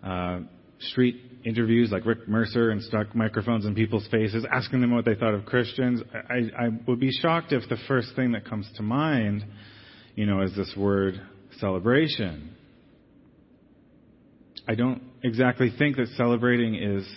uh, 0.03 0.39
street 0.79 1.21
interviews 1.43 1.91
like 1.91 2.05
Rick 2.05 2.27
Mercer 2.27 2.71
and 2.71 2.81
stuck 2.83 3.15
microphones 3.15 3.65
in 3.65 3.75
people's 3.75 4.07
faces, 4.07 4.45
asking 4.51 4.81
them 4.81 4.93
what 4.93 5.05
they 5.05 5.15
thought 5.15 5.33
of 5.33 5.45
Christians, 5.45 6.01
I, 6.13 6.65
I 6.65 6.69
would 6.88 7.00
be 7.00 7.12
shocked 7.12 7.51
if 7.51 7.67
the 7.69 7.77
first 7.88 8.15
thing 8.15 8.33
that 8.33 8.45
comes 8.45 8.69
to 8.75 8.83
mind, 8.83 9.45
you 10.15 10.25
know, 10.25 10.41
is 10.41 10.55
this 10.55 10.74
word 10.77 11.21
celebration. 11.59 12.55
I 14.67 14.75
don't 14.75 15.01
exactly 15.24 15.74
think 15.77 15.98
that 15.98 16.07
celebrating 16.15 16.75
is 16.75 17.07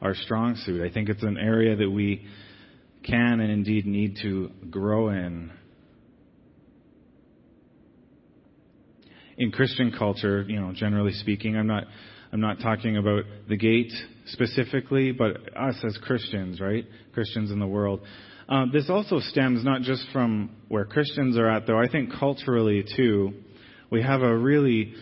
our 0.00 0.14
strong 0.14 0.56
suit. 0.56 0.82
I 0.82 0.92
think 0.92 1.08
it's 1.08 1.22
an 1.22 1.38
area 1.38 1.76
that 1.76 1.90
we 1.90 2.26
can 3.02 3.40
and 3.40 3.50
indeed 3.50 3.86
need 3.86 4.18
to 4.22 4.50
grow 4.70 5.08
in. 5.08 5.50
In 9.36 9.50
Christian 9.50 9.92
culture, 9.98 10.44
you 10.46 10.60
know, 10.60 10.72
generally 10.72 11.12
speaking, 11.12 11.56
I'm 11.56 11.66
not 11.66 11.84
I'm 12.34 12.40
not 12.40 12.58
talking 12.58 12.96
about 12.96 13.22
the 13.48 13.56
gate 13.56 13.92
specifically, 14.26 15.12
but 15.12 15.56
us 15.56 15.76
as 15.86 15.96
Christians, 16.02 16.60
right? 16.60 16.84
Christians 17.12 17.52
in 17.52 17.60
the 17.60 17.66
world. 17.66 18.00
Um, 18.48 18.72
this 18.72 18.90
also 18.90 19.20
stems 19.20 19.64
not 19.64 19.82
just 19.82 20.04
from 20.12 20.50
where 20.66 20.84
Christians 20.84 21.38
are 21.38 21.48
at, 21.48 21.68
though. 21.68 21.78
I 21.78 21.88
think 21.88 22.10
culturally 22.18 22.84
too, 22.96 23.34
we 23.88 24.02
have 24.02 24.22
a 24.22 24.36
really, 24.36 24.94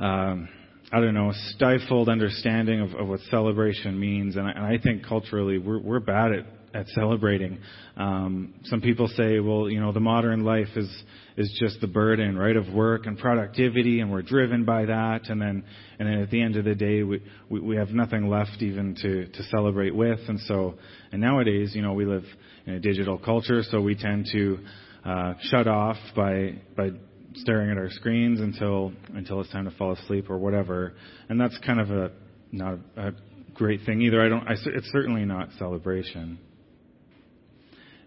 um, 0.00 0.48
I 0.90 0.98
don't 0.98 1.14
know, 1.14 1.30
stifled 1.54 2.08
understanding 2.08 2.80
of, 2.80 2.92
of 2.92 3.06
what 3.06 3.20
celebration 3.30 3.96
means, 4.00 4.34
and 4.34 4.48
I, 4.48 4.50
and 4.50 4.64
I 4.64 4.78
think 4.82 5.06
culturally 5.06 5.58
we're, 5.58 5.78
we're 5.78 6.00
bad 6.00 6.32
at 6.32 6.46
at 6.74 6.86
celebrating. 6.88 7.58
Um, 7.96 8.54
some 8.64 8.80
people 8.80 9.08
say, 9.08 9.40
well, 9.40 9.68
you 9.68 9.80
know, 9.80 9.92
the 9.92 10.00
modern 10.00 10.44
life 10.44 10.68
is 10.76 10.90
is 11.36 11.56
just 11.60 11.80
the 11.80 11.86
burden, 11.86 12.36
right, 12.36 12.56
of 12.56 12.68
work 12.74 13.06
and 13.06 13.16
productivity, 13.16 14.00
and 14.00 14.10
we're 14.10 14.22
driven 14.22 14.64
by 14.64 14.86
that, 14.86 15.28
and 15.28 15.40
then 15.40 15.64
and 15.98 16.08
then 16.08 16.20
at 16.20 16.30
the 16.30 16.42
end 16.42 16.56
of 16.56 16.64
the 16.64 16.74
day, 16.74 17.02
we 17.02 17.22
we, 17.48 17.60
we 17.60 17.76
have 17.76 17.90
nothing 17.90 18.28
left 18.28 18.60
even 18.60 18.94
to 18.96 19.26
to 19.28 19.42
celebrate 19.44 19.94
with, 19.94 20.20
and 20.28 20.40
so 20.40 20.74
and 21.12 21.20
nowadays, 21.20 21.72
you 21.74 21.82
know, 21.82 21.92
we 21.92 22.04
live 22.04 22.24
in 22.66 22.74
a 22.74 22.80
digital 22.80 23.18
culture, 23.18 23.62
so 23.62 23.80
we 23.80 23.94
tend 23.94 24.28
to 24.32 24.58
uh, 25.04 25.34
shut 25.42 25.66
off 25.66 25.96
by 26.14 26.54
by 26.76 26.90
staring 27.34 27.70
at 27.70 27.78
our 27.78 27.90
screens 27.90 28.40
until 28.40 28.92
until 29.14 29.40
it's 29.40 29.50
time 29.50 29.64
to 29.64 29.70
fall 29.72 29.92
asleep 29.92 30.28
or 30.30 30.38
whatever, 30.38 30.94
and 31.28 31.40
that's 31.40 31.56
kind 31.64 31.80
of 31.80 31.90
a 31.90 32.10
not 32.52 32.78
a, 32.96 33.12
great 33.54 33.80
thing 33.84 34.00
either. 34.02 34.24
I 34.24 34.28
don't. 34.28 34.48
I, 34.48 34.54
it's 34.66 34.88
certainly 34.92 35.24
not 35.24 35.48
celebration. 35.58 36.38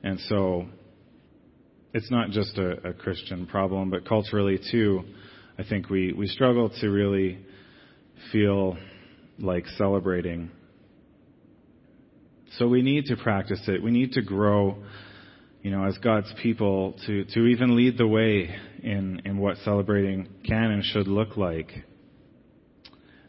And 0.03 0.20
so 0.22 0.65
it's 1.93 2.10
not 2.10 2.29
just 2.29 2.58
a, 2.58 2.89
a 2.89 2.93
Christian 2.93 3.46
problem, 3.46 3.89
but 3.89 4.08
culturally 4.08 4.60
too, 4.72 5.03
I 5.58 5.63
think 5.63 5.89
we, 5.89 6.13
we 6.13 6.27
struggle 6.27 6.72
to 6.81 6.89
really 6.89 7.39
feel 8.31 8.77
like 9.38 9.65
celebrating. 9.77 10.50
So 12.58 12.67
we 12.67 12.81
need 12.81 13.05
to 13.05 13.15
practice 13.15 13.62
it. 13.67 13.81
We 13.81 13.91
need 13.91 14.13
to 14.13 14.22
grow, 14.22 14.84
you 15.62 15.72
know, 15.72 15.86
as 15.86 15.98
God's 15.98 16.34
people 16.41 16.96
to, 17.05 17.25
to 17.25 17.46
even 17.46 17.75
lead 17.75 17.98
the 17.98 18.08
way 18.08 18.53
in, 18.84 19.22
in 19.25 19.38
what 19.38 19.58
celebrating 19.63 20.27
can 20.46 20.72
and 20.72 20.84
should 20.84 21.08
look 21.08 21.38
like. 21.38 21.72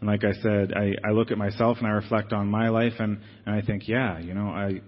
And 0.00 0.08
like 0.08 0.24
I 0.24 0.32
said, 0.42 0.72
I, 0.74 0.94
I 1.06 1.12
look 1.12 1.30
at 1.30 1.38
myself 1.38 1.78
and 1.78 1.86
I 1.86 1.90
reflect 1.90 2.32
on 2.32 2.48
my 2.48 2.68
life 2.70 2.94
and, 2.98 3.20
and 3.46 3.54
I 3.54 3.62
think, 3.62 3.86
yeah, 3.86 4.18
you 4.18 4.34
know, 4.34 4.48
I, 4.48 4.80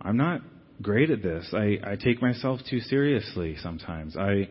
I'm 0.00 0.16
not 0.16 0.40
great 0.82 1.10
at 1.10 1.22
this. 1.22 1.46
I, 1.52 1.78
I 1.84 1.96
take 1.96 2.20
myself 2.20 2.60
too 2.68 2.80
seriously 2.80 3.56
sometimes. 3.62 4.16
I, 4.16 4.48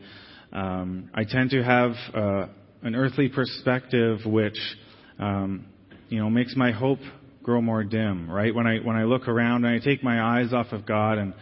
um, 0.51 1.09
I 1.13 1.23
tend 1.23 1.51
to 1.51 1.63
have 1.63 1.91
uh, 2.13 2.47
an 2.81 2.95
earthly 2.95 3.29
perspective 3.29 4.19
which, 4.25 4.57
um, 5.19 5.65
you 6.09 6.19
know, 6.19 6.29
makes 6.29 6.55
my 6.55 6.71
hope 6.71 6.99
grow 7.43 7.61
more 7.61 7.83
dim, 7.83 8.29
right? 8.29 8.53
When 8.53 8.65
I, 8.65 8.77
when 8.77 8.95
I 8.95 9.03
look 9.03 9.27
around 9.27 9.65
and 9.65 9.75
I 9.75 9.83
take 9.83 10.03
my 10.03 10.39
eyes 10.39 10.51
off 10.53 10.67
of 10.71 10.85
God 10.85 11.17
and, 11.17 11.33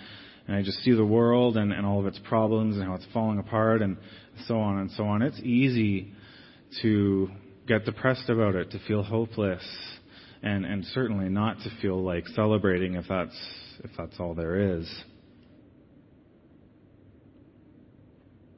and 0.48 0.56
I 0.58 0.62
just 0.62 0.80
see 0.80 0.92
the 0.92 1.06
world 1.06 1.56
and, 1.56 1.72
and 1.72 1.86
all 1.86 2.00
of 2.00 2.06
its 2.06 2.20
problems 2.28 2.76
and 2.76 2.86
how 2.86 2.96
it's 2.96 3.08
falling 3.14 3.40
apart 3.40 3.82
and 3.82 3.98
so 4.48 4.60
on 4.60 4.80
and 4.80 4.92
so 4.92 5.06
on, 5.06 5.22
it's 5.22 5.40
easy 5.40 6.12
to 6.82 7.30
get 7.68 7.86
depressed 7.86 8.30
about 8.30 8.56
it, 8.56 8.72
to 8.72 8.80
feel 8.88 9.04
hopeless, 9.04 9.64
and, 10.42 10.66
and 10.66 10.84
certainly 10.88 11.30
not 11.30 11.58
to 11.60 11.70
feel 11.82 12.04
like 12.04 12.28
celebrating 12.30 12.96
if 12.96 13.06
that's 13.08 13.38
if 13.84 13.92
that's 13.98 14.20
all 14.20 14.34
there 14.34 14.78
is. 14.78 15.04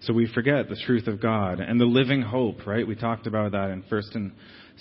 So 0.05 0.13
we 0.13 0.31
forget 0.31 0.69
the 0.69 0.79
truth 0.85 1.07
of 1.07 1.19
God 1.19 1.59
and 1.59 1.81
the 1.81 1.85
living 1.85 2.21
hope, 2.21 2.67
right? 2.67 2.87
We 2.87 2.95
talked 2.95 3.25
about 3.25 3.53
that 3.53 3.71
in 3.71 3.81
1st 3.83 4.15
and 4.15 4.31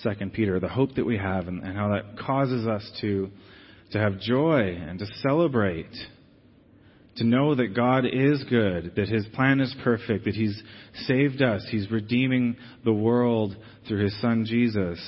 2nd 0.04 0.34
Peter, 0.34 0.60
the 0.60 0.68
hope 0.68 0.96
that 0.96 1.06
we 1.06 1.16
have 1.16 1.48
and, 1.48 1.62
and 1.62 1.76
how 1.76 1.88
that 1.88 2.18
causes 2.18 2.66
us 2.66 2.86
to, 3.00 3.30
to 3.92 3.98
have 3.98 4.20
joy 4.20 4.76
and 4.76 4.98
to 4.98 5.06
celebrate. 5.22 5.92
To 7.18 7.24
know 7.24 7.54
that 7.54 7.76
God 7.76 8.04
is 8.04 8.42
good, 8.50 8.96
that 8.96 9.08
His 9.08 9.24
plan 9.34 9.60
is 9.60 9.74
perfect, 9.84 10.24
that 10.24 10.34
He's 10.34 10.60
saved 11.06 11.42
us, 11.42 11.64
He's 11.70 11.90
redeeming 11.90 12.56
the 12.84 12.92
world 12.92 13.56
through 13.86 14.02
His 14.02 14.20
Son 14.20 14.44
Jesus. 14.44 14.98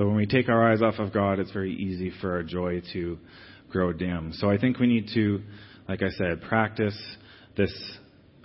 But 0.00 0.06
when 0.06 0.16
we 0.16 0.24
take 0.24 0.48
our 0.48 0.72
eyes 0.72 0.80
off 0.80 0.94
of 0.98 1.12
God, 1.12 1.38
it's 1.38 1.50
very 1.50 1.74
easy 1.74 2.10
for 2.22 2.32
our 2.32 2.42
joy 2.42 2.80
to 2.94 3.18
grow 3.68 3.92
dim. 3.92 4.32
So 4.32 4.48
I 4.48 4.56
think 4.56 4.78
we 4.78 4.86
need 4.86 5.10
to, 5.12 5.42
like 5.90 6.00
I 6.02 6.08
said, 6.08 6.40
practice 6.40 6.98
this 7.54 7.70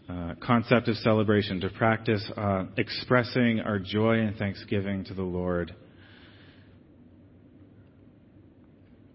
uh, 0.10 0.34
concept 0.42 0.90
of 0.90 0.98
celebration, 0.98 1.62
to 1.62 1.70
practice 1.70 2.30
uh, 2.36 2.66
expressing 2.76 3.62
our 3.62 3.80
joy 3.80 4.20
and 4.20 4.36
thanksgiving 4.36 5.06
to 5.06 5.14
the 5.14 5.24
Lord. 5.24 5.74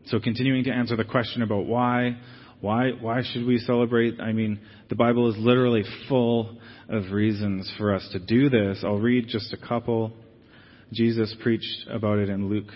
So 0.06 0.18
continuing 0.18 0.64
to 0.64 0.70
answer 0.70 0.97
the 0.97 1.04
question 1.04 1.42
about 1.42 1.66
why, 1.66 2.16
why, 2.62 2.92
why 2.99 3.20
should 3.23 3.44
we 3.44 3.59
celebrate? 3.59 4.18
I 4.18 4.32
mean, 4.32 4.61
the 4.88 4.97
Bible 4.97 5.28
is 5.28 5.37
literally 5.37 5.85
full 6.09 6.56
of 6.88 7.12
reasons 7.12 7.70
for 7.76 7.94
us 7.94 8.09
to 8.12 8.18
do 8.18 8.49
this. 8.49 8.80
I'll 8.82 8.97
read 8.97 9.28
just 9.28 9.52
a 9.52 9.59
couple. 9.59 10.14
Jesus 10.92 11.35
preached 11.42 11.87
about 11.88 12.18
it 12.18 12.28
in 12.28 12.49
Luke 12.49 12.70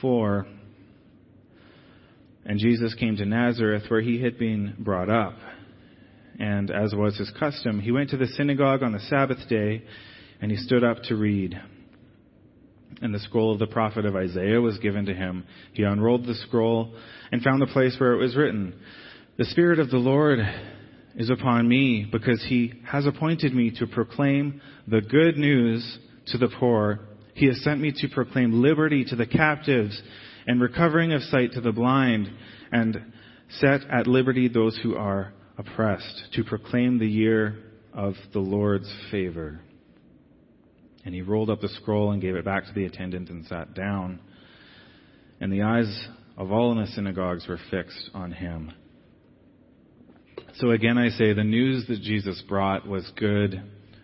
4. 0.00 0.46
And 2.44 2.58
Jesus 2.58 2.94
came 2.94 3.16
to 3.16 3.26
Nazareth 3.26 3.84
where 3.88 4.00
he 4.00 4.22
had 4.22 4.38
been 4.38 4.74
brought 4.78 5.10
up. 5.10 5.34
And 6.38 6.70
as 6.70 6.94
was 6.94 7.16
his 7.18 7.30
custom, 7.38 7.78
he 7.78 7.92
went 7.92 8.10
to 8.10 8.16
the 8.16 8.26
synagogue 8.26 8.82
on 8.82 8.92
the 8.92 9.00
Sabbath 9.00 9.48
day 9.48 9.82
and 10.40 10.50
he 10.50 10.56
stood 10.56 10.82
up 10.82 11.02
to 11.04 11.14
read. 11.14 11.60
And 13.02 13.14
the 13.14 13.18
scroll 13.20 13.52
of 13.52 13.58
the 13.58 13.66
prophet 13.66 14.06
of 14.06 14.16
Isaiah 14.16 14.60
was 14.60 14.78
given 14.78 15.06
to 15.06 15.14
him. 15.14 15.44
He 15.74 15.82
unrolled 15.82 16.26
the 16.26 16.34
scroll 16.34 16.94
and 17.30 17.42
found 17.42 17.60
the 17.60 17.66
place 17.66 17.96
where 17.98 18.14
it 18.14 18.18
was 18.18 18.34
written, 18.34 18.74
The 19.36 19.44
Spirit 19.44 19.78
of 19.78 19.90
the 19.90 19.98
Lord 19.98 20.38
is 21.16 21.28
upon 21.28 21.68
me 21.68 22.06
because 22.10 22.42
he 22.48 22.72
has 22.86 23.04
appointed 23.04 23.54
me 23.54 23.72
to 23.78 23.86
proclaim 23.86 24.60
the 24.88 25.02
good 25.02 25.36
news 25.36 25.98
to 26.28 26.38
the 26.38 26.48
poor. 26.58 27.00
He 27.34 27.46
has 27.46 27.62
sent 27.62 27.80
me 27.80 27.92
to 27.96 28.08
proclaim 28.08 28.62
liberty 28.62 29.04
to 29.06 29.16
the 29.16 29.26
captives 29.26 30.00
and 30.46 30.60
recovering 30.60 31.12
of 31.12 31.22
sight 31.22 31.52
to 31.52 31.60
the 31.60 31.72
blind 31.72 32.30
and 32.70 33.12
set 33.60 33.82
at 33.90 34.06
liberty 34.06 34.48
those 34.48 34.78
who 34.82 34.96
are 34.96 35.32
oppressed, 35.58 36.28
to 36.34 36.44
proclaim 36.44 36.98
the 36.98 37.06
year 37.06 37.58
of 37.92 38.14
the 38.32 38.38
Lord's 38.38 38.90
favor. 39.10 39.60
And 41.04 41.14
he 41.14 41.22
rolled 41.22 41.50
up 41.50 41.60
the 41.60 41.68
scroll 41.68 42.12
and 42.12 42.22
gave 42.22 42.36
it 42.36 42.44
back 42.44 42.66
to 42.66 42.72
the 42.72 42.84
attendant 42.84 43.28
and 43.28 43.44
sat 43.46 43.74
down. 43.74 44.20
And 45.40 45.52
the 45.52 45.62
eyes 45.62 46.08
of 46.36 46.52
all 46.52 46.72
in 46.72 46.78
the 46.78 46.86
synagogues 46.88 47.46
were 47.48 47.58
fixed 47.70 48.10
on 48.14 48.32
him. 48.32 48.72
So 50.54 50.70
again, 50.70 50.98
I 50.98 51.08
say 51.10 51.32
the 51.32 51.44
news 51.44 51.86
that 51.88 52.00
Jesus 52.00 52.42
brought 52.48 52.86
was 52.86 53.10
good 53.16 53.62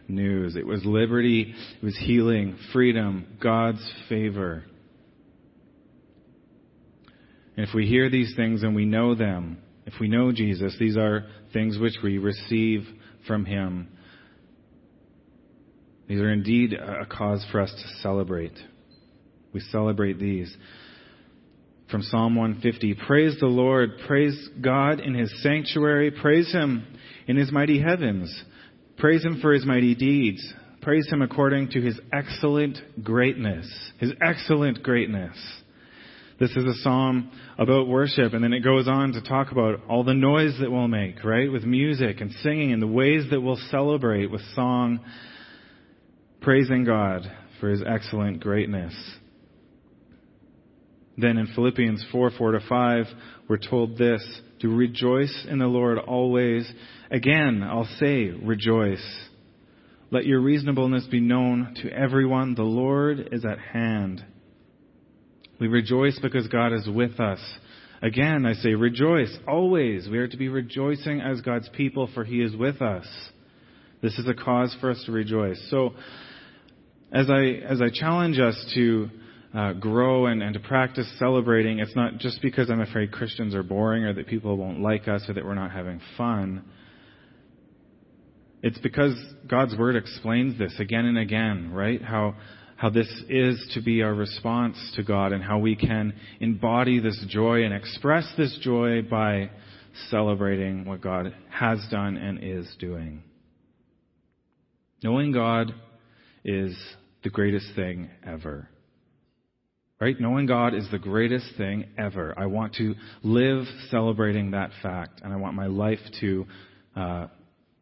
news. 0.09 0.57
It 0.57 0.67
was 0.67 0.85
liberty, 0.85 1.55
it 1.81 1.85
was 1.85 1.97
healing, 1.97 2.57
freedom, 2.73 3.27
God's 3.41 3.87
favor. 4.09 4.65
And 7.57 7.67
if 7.67 7.75
we 7.75 7.87
hear 7.87 8.09
these 8.09 8.35
things 8.37 8.63
and 8.63 8.75
we 8.75 8.85
know 8.85 9.15
them, 9.15 9.59
if 9.87 9.95
we 10.01 10.09
know 10.09 10.33
Jesus, 10.33 10.77
these 10.79 10.97
are 10.97 11.27
things 11.53 11.79
which 11.79 11.97
we 12.03 12.19
receive 12.19 12.87
from 13.27 13.45
Him. 13.45 13.89
These 16.09 16.21
are 16.21 16.31
indeed 16.31 16.73
a 16.73 17.05
cause 17.07 17.45
for 17.51 17.61
us 17.61 17.71
to 17.71 18.03
celebrate. 18.03 18.57
We 19.53 19.61
celebrate 19.61 20.19
these. 20.19 20.55
From 21.91 22.03
Psalm 22.03 22.37
150 22.37 22.95
Praise 23.07 23.37
the 23.41 23.47
Lord, 23.47 23.93
praise 24.07 24.49
God 24.61 25.01
in 25.01 25.15
His 25.15 25.33
sanctuary, 25.43 26.11
praise 26.11 26.53
Him 26.53 26.87
in 27.27 27.37
His 27.37 27.51
mighty 27.51 27.81
heavens. 27.81 28.45
Praise 28.99 29.25
him 29.25 29.41
for 29.41 29.53
his 29.53 29.65
mighty 29.65 29.95
deeds. 29.95 30.43
Praise 30.83 31.07
him 31.11 31.23
according 31.23 31.71
to 31.71 31.81
his 31.81 31.99
excellent 32.13 32.79
greatness. 33.03 33.69
His 33.99 34.13
excellent 34.21 34.83
greatness. 34.83 35.37
This 36.41 36.51
is 36.51 36.65
a 36.65 36.83
psalm 36.83 37.31
about 37.59 37.89
worship, 37.89 38.33
and 38.33 38.43
then 38.43 38.53
it 38.53 38.61
goes 38.61 38.89
on 38.89 39.13
to 39.13 39.23
talk 39.23 39.51
about 39.53 39.81
all 39.89 40.05
the 40.05 40.15
noise 40.15 40.57
that 40.61 40.71
we'll 40.71 40.89
make, 40.89 41.25
right? 41.25 41.51
With 41.51 41.65
music 41.65 42.21
and 42.21 42.33
singing 42.43 42.73
and 42.73 42.81
the 42.81 42.87
ways 42.87 43.25
that 43.31 43.41
we'll 43.41 43.59
celebrate 43.71 44.31
with 44.31 44.41
song, 44.55 45.01
praising 46.41 46.85
God 46.85 47.23
for 47.61 47.71
his 47.71 47.83
excellent 47.85 48.41
greatness. 48.41 48.95
Then 51.19 51.37
in 51.37 51.49
Philippians 51.49 52.07
4, 52.13 52.31
4 52.39 52.53
to 52.53 52.61
5, 52.69 53.07
we're 53.49 53.59
told 53.59 53.99
this, 53.99 54.23
to 54.61 54.69
rejoice 54.69 55.47
in 55.49 55.59
the 55.59 55.67
Lord 55.67 55.99
always. 55.99 56.71
Again, 57.11 57.63
I'll 57.63 57.89
say, 57.99 58.27
rejoice. 58.27 59.05
Let 60.13 60.27
your 60.27 60.41
reasonableness 60.41 61.07
be 61.11 61.21
known 61.21 61.75
to 61.83 61.91
everyone. 61.91 62.55
The 62.55 62.63
Lord 62.63 63.31
is 63.33 63.45
at 63.45 63.59
hand. 63.59 64.25
We 65.61 65.67
rejoice 65.67 66.19
because 66.21 66.47
God 66.47 66.73
is 66.73 66.89
with 66.89 67.19
us. 67.19 67.41
Again, 68.01 68.47
I 68.47 68.53
say, 68.53 68.75
rejoice 68.75 69.37
always. 69.47 70.09
We 70.09 70.19
are 70.19 70.29
to 70.29 70.37
be 70.37 70.49
rejoicing 70.49 71.21
as 71.21 71.41
God's 71.41 71.69
people, 71.71 72.09
for 72.15 72.25
He 72.25 72.41
is 72.41 72.55
with 72.55 72.81
us. 72.81 73.07
This 74.03 74.17
is 74.19 74.29
a 74.29 74.35
cause 74.35 74.77
for 74.81 74.91
us 74.93 75.03
to 75.07 75.13
rejoice. 75.13 75.61
So, 75.69 75.95
as 77.11 77.29
I, 77.29 77.61
as 77.69 77.81
I 77.83 77.89
challenge 77.93 78.39
us 78.39 78.73
to 78.75 79.11
uh, 79.55 79.73
grow 79.73 80.27
and, 80.27 80.43
and 80.43 80.55
to 80.55 80.61
practice 80.61 81.11
celebrating, 81.19 81.79
it's 81.79 81.97
not 81.97 82.19
just 82.19 82.43
because 82.43 82.71
I'm 82.71 82.81
afraid 82.81 83.13
Christians 83.13 83.55
are 83.55 83.63
boring 83.63 84.05
or 84.05 84.13
that 84.13 84.27
people 84.27 84.57
won't 84.57 84.81
like 84.81 85.09
us 85.09 85.25
or 85.29 85.35
that 85.35 85.45
we're 85.45 85.55
not 85.55 85.71
having 85.71 86.01
fun. 86.17 86.65
It's 88.63 88.79
because 88.79 89.15
God's 89.47 89.77
Word 89.77 89.97
explains 89.97 90.59
this 90.59 90.75
again 90.79 91.07
and 91.07 91.17
again, 91.17 91.73
right? 91.73 92.03
How, 92.03 92.35
how 92.77 92.91
this 92.91 93.09
is 93.29 93.71
to 93.75 93.81
be 93.81 94.03
our 94.03 94.13
response 94.13 94.77
to 94.97 95.03
God 95.03 95.33
and 95.33 95.43
how 95.43 95.59
we 95.59 95.77
can 95.77 96.15
embody 96.41 97.01
this 97.01 97.25
joy 97.29 97.65
and 97.65 97.73
express 97.73 98.31
this 98.37 98.59
joy 98.61 99.03
by 99.03 99.51
celebrating 100.11 100.85
what 100.85 101.01
God 101.01 101.35
has 101.51 101.79
done 101.91 102.17
and 102.17 102.41
is 102.43 102.69
doing. 102.79 103.23
Knowing 105.03 105.33
God 105.33 105.73
is 106.45 106.77
the 107.23 107.31
greatest 107.31 107.67
thing 107.75 108.11
ever. 108.27 108.69
Right? 110.01 110.19
Knowing 110.21 110.47
God 110.47 110.75
is 110.75 110.89
the 110.93 110.99
greatest 110.99 111.47
thing 111.57 111.87
ever. 111.99 112.33
I 112.39 112.47
want 112.47 112.75
to 112.75 112.95
live 113.25 113.65
celebrating 113.91 114.53
that 114.53 114.71
fact, 114.81 115.21
and 115.25 115.33
I 115.33 115.37
want 115.37 115.57
my 115.57 115.67
life 115.67 115.99
to 116.21 116.47
uh, 116.95 117.27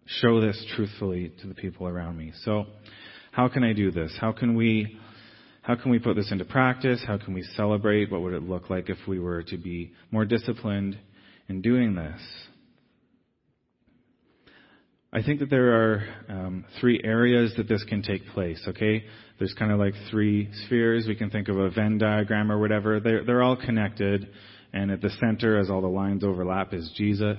show 0.07 0.41
this 0.41 0.65
truthfully 0.75 1.33
to 1.43 1.47
the 1.47 1.55
people 1.55 1.87
around 1.87 2.17
me. 2.17 2.33
So, 2.45 2.65
how 3.33 3.49
can 3.49 3.63
I 3.63 3.75
do 3.75 3.91
this? 3.91 4.17
How 4.19 4.33
can 4.33 4.55
we 4.55 4.99
how 5.67 5.75
can 5.75 5.91
we 5.91 5.99
put 5.99 6.15
this 6.15 6.31
into 6.31 6.45
practice? 6.45 7.03
How 7.05 7.19
can 7.19 7.35
we 7.35 7.43
celebrate? 7.57 8.13
What 8.13 8.23
would 8.23 8.35
it 8.35 8.45
look 8.45 8.71
like 8.71 8.89
if 8.89 8.99
we 9.09 9.19
were 9.19 9.43
to 9.43 9.57
be 9.57 9.93
more 10.13 10.25
disciplined 10.25 10.97
in 11.49 11.61
doing 11.61 11.97
this? 11.97 12.21
I 15.13 15.23
think 15.25 15.41
that 15.41 15.51
there 15.51 15.73
are 15.75 16.05
um, 16.29 16.65
three 16.81 17.01
areas 17.03 17.53
that 17.57 17.67
this 17.67 17.83
can 17.89 18.03
take 18.03 18.27
place, 18.29 18.63
okay? 18.69 19.05
There's 19.39 19.55
kind 19.55 19.71
of 19.71 19.79
like 19.79 19.95
three 20.11 20.49
spheres. 20.65 21.07
We 21.07 21.15
can 21.15 21.31
think 21.31 21.49
of 21.49 21.59
a 21.59 21.71
Venn 21.71 21.99
diagram 21.99 22.51
or 22.51 22.59
whatever. 22.59 23.01
They're, 23.01 23.25
they're 23.25 23.43
all 23.43 23.57
connected, 23.57 24.29
and 24.73 24.91
at 24.91 25.01
the 25.01 25.11
center, 25.21 25.59
as 25.59 25.69
all 25.71 25.83
the 25.83 25.89
lines 25.89 26.25
overlap, 26.25 26.73
is 26.73 26.91
Jesus. 26.97 27.39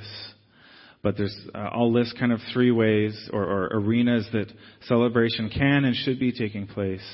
But 1.01 1.17
there's, 1.17 1.35
uh, 1.53 1.57
I'll 1.57 1.91
list 1.91 2.17
kind 2.19 2.31
of 2.31 2.39
three 2.53 2.71
ways 2.71 3.29
or, 3.31 3.43
or 3.43 3.65
arenas 3.73 4.27
that 4.33 4.51
celebration 4.87 5.49
can 5.49 5.85
and 5.85 5.95
should 5.95 6.19
be 6.19 6.31
taking 6.31 6.67
place 6.67 7.05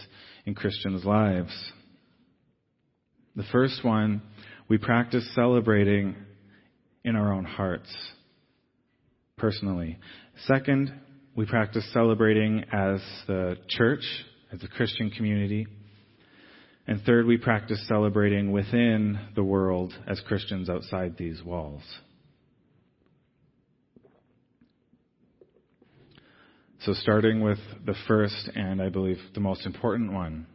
in 0.46 0.56
Christians' 0.56 1.06
lives. 1.06 1.54
The 3.36 3.44
first 3.52 3.84
one, 3.84 4.22
we 4.68 4.78
practice 4.78 5.28
celebrating 5.36 6.16
in 7.04 7.16
our 7.16 7.34
own 7.34 7.46
hearts, 7.46 7.94
personally. 9.38 9.98
Second, 10.46 10.94
we 11.36 11.46
practice 11.46 11.88
celebrating 11.94 12.63
as 12.72 13.02
the 13.28 13.58
church, 13.68 14.04
as 14.54 14.64
a 14.64 14.68
Christian 14.68 15.10
community. 15.10 15.66
And 16.86 17.02
third, 17.04 17.26
we 17.26 17.38
practice 17.38 17.84
celebrating 17.88 18.52
within 18.52 19.20
the 19.36 19.44
world 19.44 19.94
as 20.08 20.20
Christians 20.28 20.70
outside 20.70 21.18
these 21.18 21.42
walls. 21.44 21.82
So, 26.82 26.94
starting 26.94 27.42
with 27.42 27.60
the 27.86 27.96
first 28.08 28.50
and 28.56 28.82
I 28.82 28.90
believe 28.90 29.18
the 29.34 29.40
most 29.40 29.66
important 29.66 30.12
one, 30.12 30.46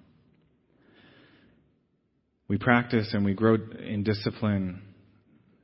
we 2.48 2.58
practice 2.58 3.08
and 3.14 3.24
we 3.24 3.32
grow 3.32 3.56
in 3.78 4.04
discipline 4.04 4.82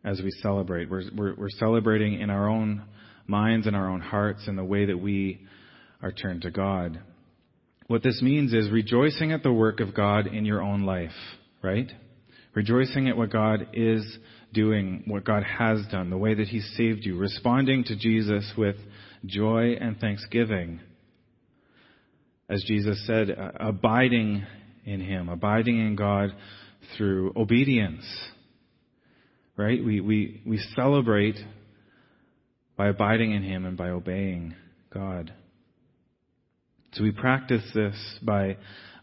as 0.02 0.22
we 0.22 0.30
celebrate. 0.42 0.90
We're, 0.90 1.02
we're, 1.14 1.34
we're 1.34 1.50
celebrating 1.50 2.20
in 2.20 2.30
our 2.30 2.48
own 2.48 2.82
minds 3.26 3.66
and 3.66 3.76
our 3.76 3.90
own 3.90 4.00
hearts 4.00 4.48
in 4.48 4.56
the 4.56 4.64
way 4.64 4.86
that 4.86 4.96
we 4.96 5.46
are 6.02 6.12
turned 6.12 6.42
to 6.42 6.50
God. 6.50 6.98
What 7.86 8.02
this 8.02 8.22
means 8.22 8.54
is 8.54 8.70
rejoicing 8.70 9.32
at 9.32 9.42
the 9.42 9.52
work 9.52 9.80
of 9.80 9.94
God 9.94 10.26
in 10.26 10.44
your 10.44 10.62
own 10.62 10.84
life, 10.84 11.10
right? 11.62 11.90
Rejoicing 12.54 13.08
at 13.08 13.16
what 13.16 13.30
God 13.30 13.68
is 13.74 14.18
doing, 14.54 15.02
what 15.06 15.24
God 15.24 15.42
has 15.42 15.84
done, 15.90 16.08
the 16.08 16.16
way 16.16 16.34
that 16.34 16.48
He 16.48 16.60
saved 16.60 17.04
you, 17.04 17.18
responding 17.18 17.84
to 17.84 17.96
Jesus 17.96 18.50
with 18.56 18.76
joy 19.26 19.74
and 19.78 19.98
thanksgiving. 19.98 20.80
As 22.48 22.64
Jesus 22.66 23.04
said, 23.06 23.30
uh, 23.30 23.50
abiding 23.60 24.46
in 24.84 25.00
Him, 25.00 25.28
abiding 25.28 25.78
in 25.78 25.96
God 25.96 26.34
through 26.96 27.32
obedience. 27.36 28.04
Right? 29.56 29.84
We, 29.84 30.00
we, 30.00 30.42
we 30.46 30.58
celebrate 30.74 31.36
by 32.76 32.88
abiding 32.88 33.32
in 33.32 33.42
Him 33.42 33.66
and 33.66 33.76
by 33.76 33.90
obeying 33.90 34.54
God. 34.92 35.32
So 36.94 37.02
we 37.02 37.10
practice 37.10 37.64
this 37.74 37.94
by 38.22 38.56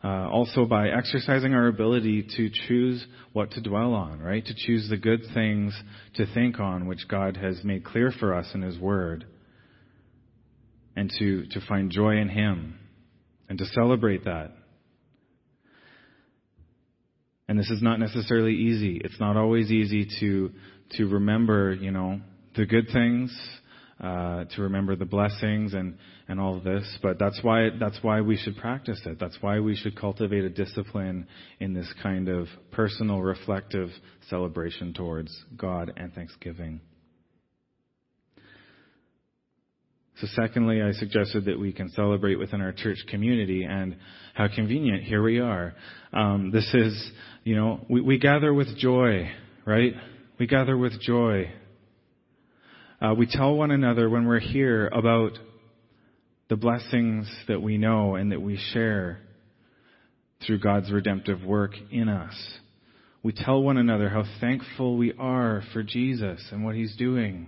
uh, 0.03 0.29
also 0.29 0.65
by 0.65 0.89
exercising 0.89 1.53
our 1.53 1.67
ability 1.67 2.25
to 2.37 2.49
choose 2.67 3.05
what 3.33 3.51
to 3.51 3.61
dwell 3.61 3.93
on, 3.93 4.19
right? 4.19 4.43
To 4.43 4.53
choose 4.55 4.89
the 4.89 4.97
good 4.97 5.21
things 5.33 5.79
to 6.15 6.25
think 6.33 6.59
on, 6.59 6.87
which 6.87 7.07
God 7.07 7.37
has 7.37 7.63
made 7.63 7.83
clear 7.83 8.11
for 8.19 8.33
us 8.33 8.47
in 8.55 8.63
His 8.63 8.79
Word, 8.79 9.25
and 10.95 11.11
to, 11.19 11.45
to 11.47 11.61
find 11.67 11.91
joy 11.91 12.17
in 12.17 12.29
Him 12.29 12.79
and 13.47 13.59
to 13.59 13.65
celebrate 13.65 14.23
that. 14.23 14.51
And 17.47 17.59
this 17.59 17.69
is 17.69 17.81
not 17.81 17.99
necessarily 17.99 18.55
easy. 18.55 19.01
It's 19.03 19.19
not 19.19 19.37
always 19.37 19.69
easy 19.69 20.07
to 20.21 20.51
to 20.97 21.07
remember, 21.07 21.73
you 21.73 21.91
know, 21.91 22.21
the 22.55 22.65
good 22.65 22.87
things 22.91 23.31
uh, 24.01 24.45
to 24.45 24.63
remember 24.63 24.95
the 24.95 25.05
blessings 25.05 25.73
and, 25.73 25.97
and 26.27 26.39
all 26.39 26.57
of 26.57 26.63
this. 26.63 26.97
But 27.03 27.19
that's 27.19 27.39
why, 27.43 27.69
that's 27.79 27.99
why 28.01 28.21
we 28.21 28.35
should 28.35 28.57
practice 28.57 28.99
it. 29.05 29.19
That's 29.19 29.37
why 29.41 29.59
we 29.59 29.75
should 29.75 29.95
cultivate 29.95 30.43
a 30.43 30.49
discipline 30.49 31.27
in 31.59 31.73
this 31.73 31.91
kind 32.01 32.27
of 32.27 32.47
personal, 32.71 33.21
reflective 33.21 33.89
celebration 34.29 34.93
towards 34.93 35.45
God 35.55 35.93
and 35.97 36.11
Thanksgiving. 36.13 36.81
So, 40.17 40.27
secondly, 40.35 40.81
I 40.81 40.91
suggested 40.91 41.45
that 41.45 41.59
we 41.59 41.71
can 41.71 41.89
celebrate 41.89 42.35
within 42.35 42.61
our 42.61 42.73
church 42.73 42.99
community, 43.09 43.63
and 43.63 43.97
how 44.35 44.47
convenient. 44.53 45.03
Here 45.03 45.23
we 45.23 45.39
are. 45.39 45.73
Um, 46.13 46.51
this 46.51 46.69
is, 46.73 47.11
you 47.43 47.55
know, 47.55 47.83
we, 47.89 48.01
we 48.01 48.19
gather 48.19 48.53
with 48.53 48.77
joy, 48.77 49.31
right? 49.65 49.93
We 50.37 50.45
gather 50.45 50.77
with 50.77 50.99
joy. 51.01 51.51
Uh, 53.01 53.15
we 53.15 53.25
tell 53.25 53.55
one 53.55 53.71
another 53.71 54.07
when 54.07 54.27
we're 54.27 54.39
here 54.39 54.87
about 54.87 55.31
the 56.49 56.55
blessings 56.55 57.27
that 57.47 57.59
we 57.59 57.75
know 57.79 58.13
and 58.13 58.31
that 58.31 58.39
we 58.39 58.59
share 58.73 59.17
through 60.45 60.59
God's 60.59 60.91
redemptive 60.91 61.43
work 61.43 61.71
in 61.89 62.07
us. 62.07 62.35
We 63.23 63.33
tell 63.33 63.63
one 63.63 63.77
another 63.77 64.07
how 64.07 64.25
thankful 64.39 64.97
we 64.97 65.13
are 65.17 65.63
for 65.73 65.81
Jesus 65.81 66.47
and 66.51 66.63
what 66.63 66.75
He's 66.75 66.95
doing. 66.95 67.47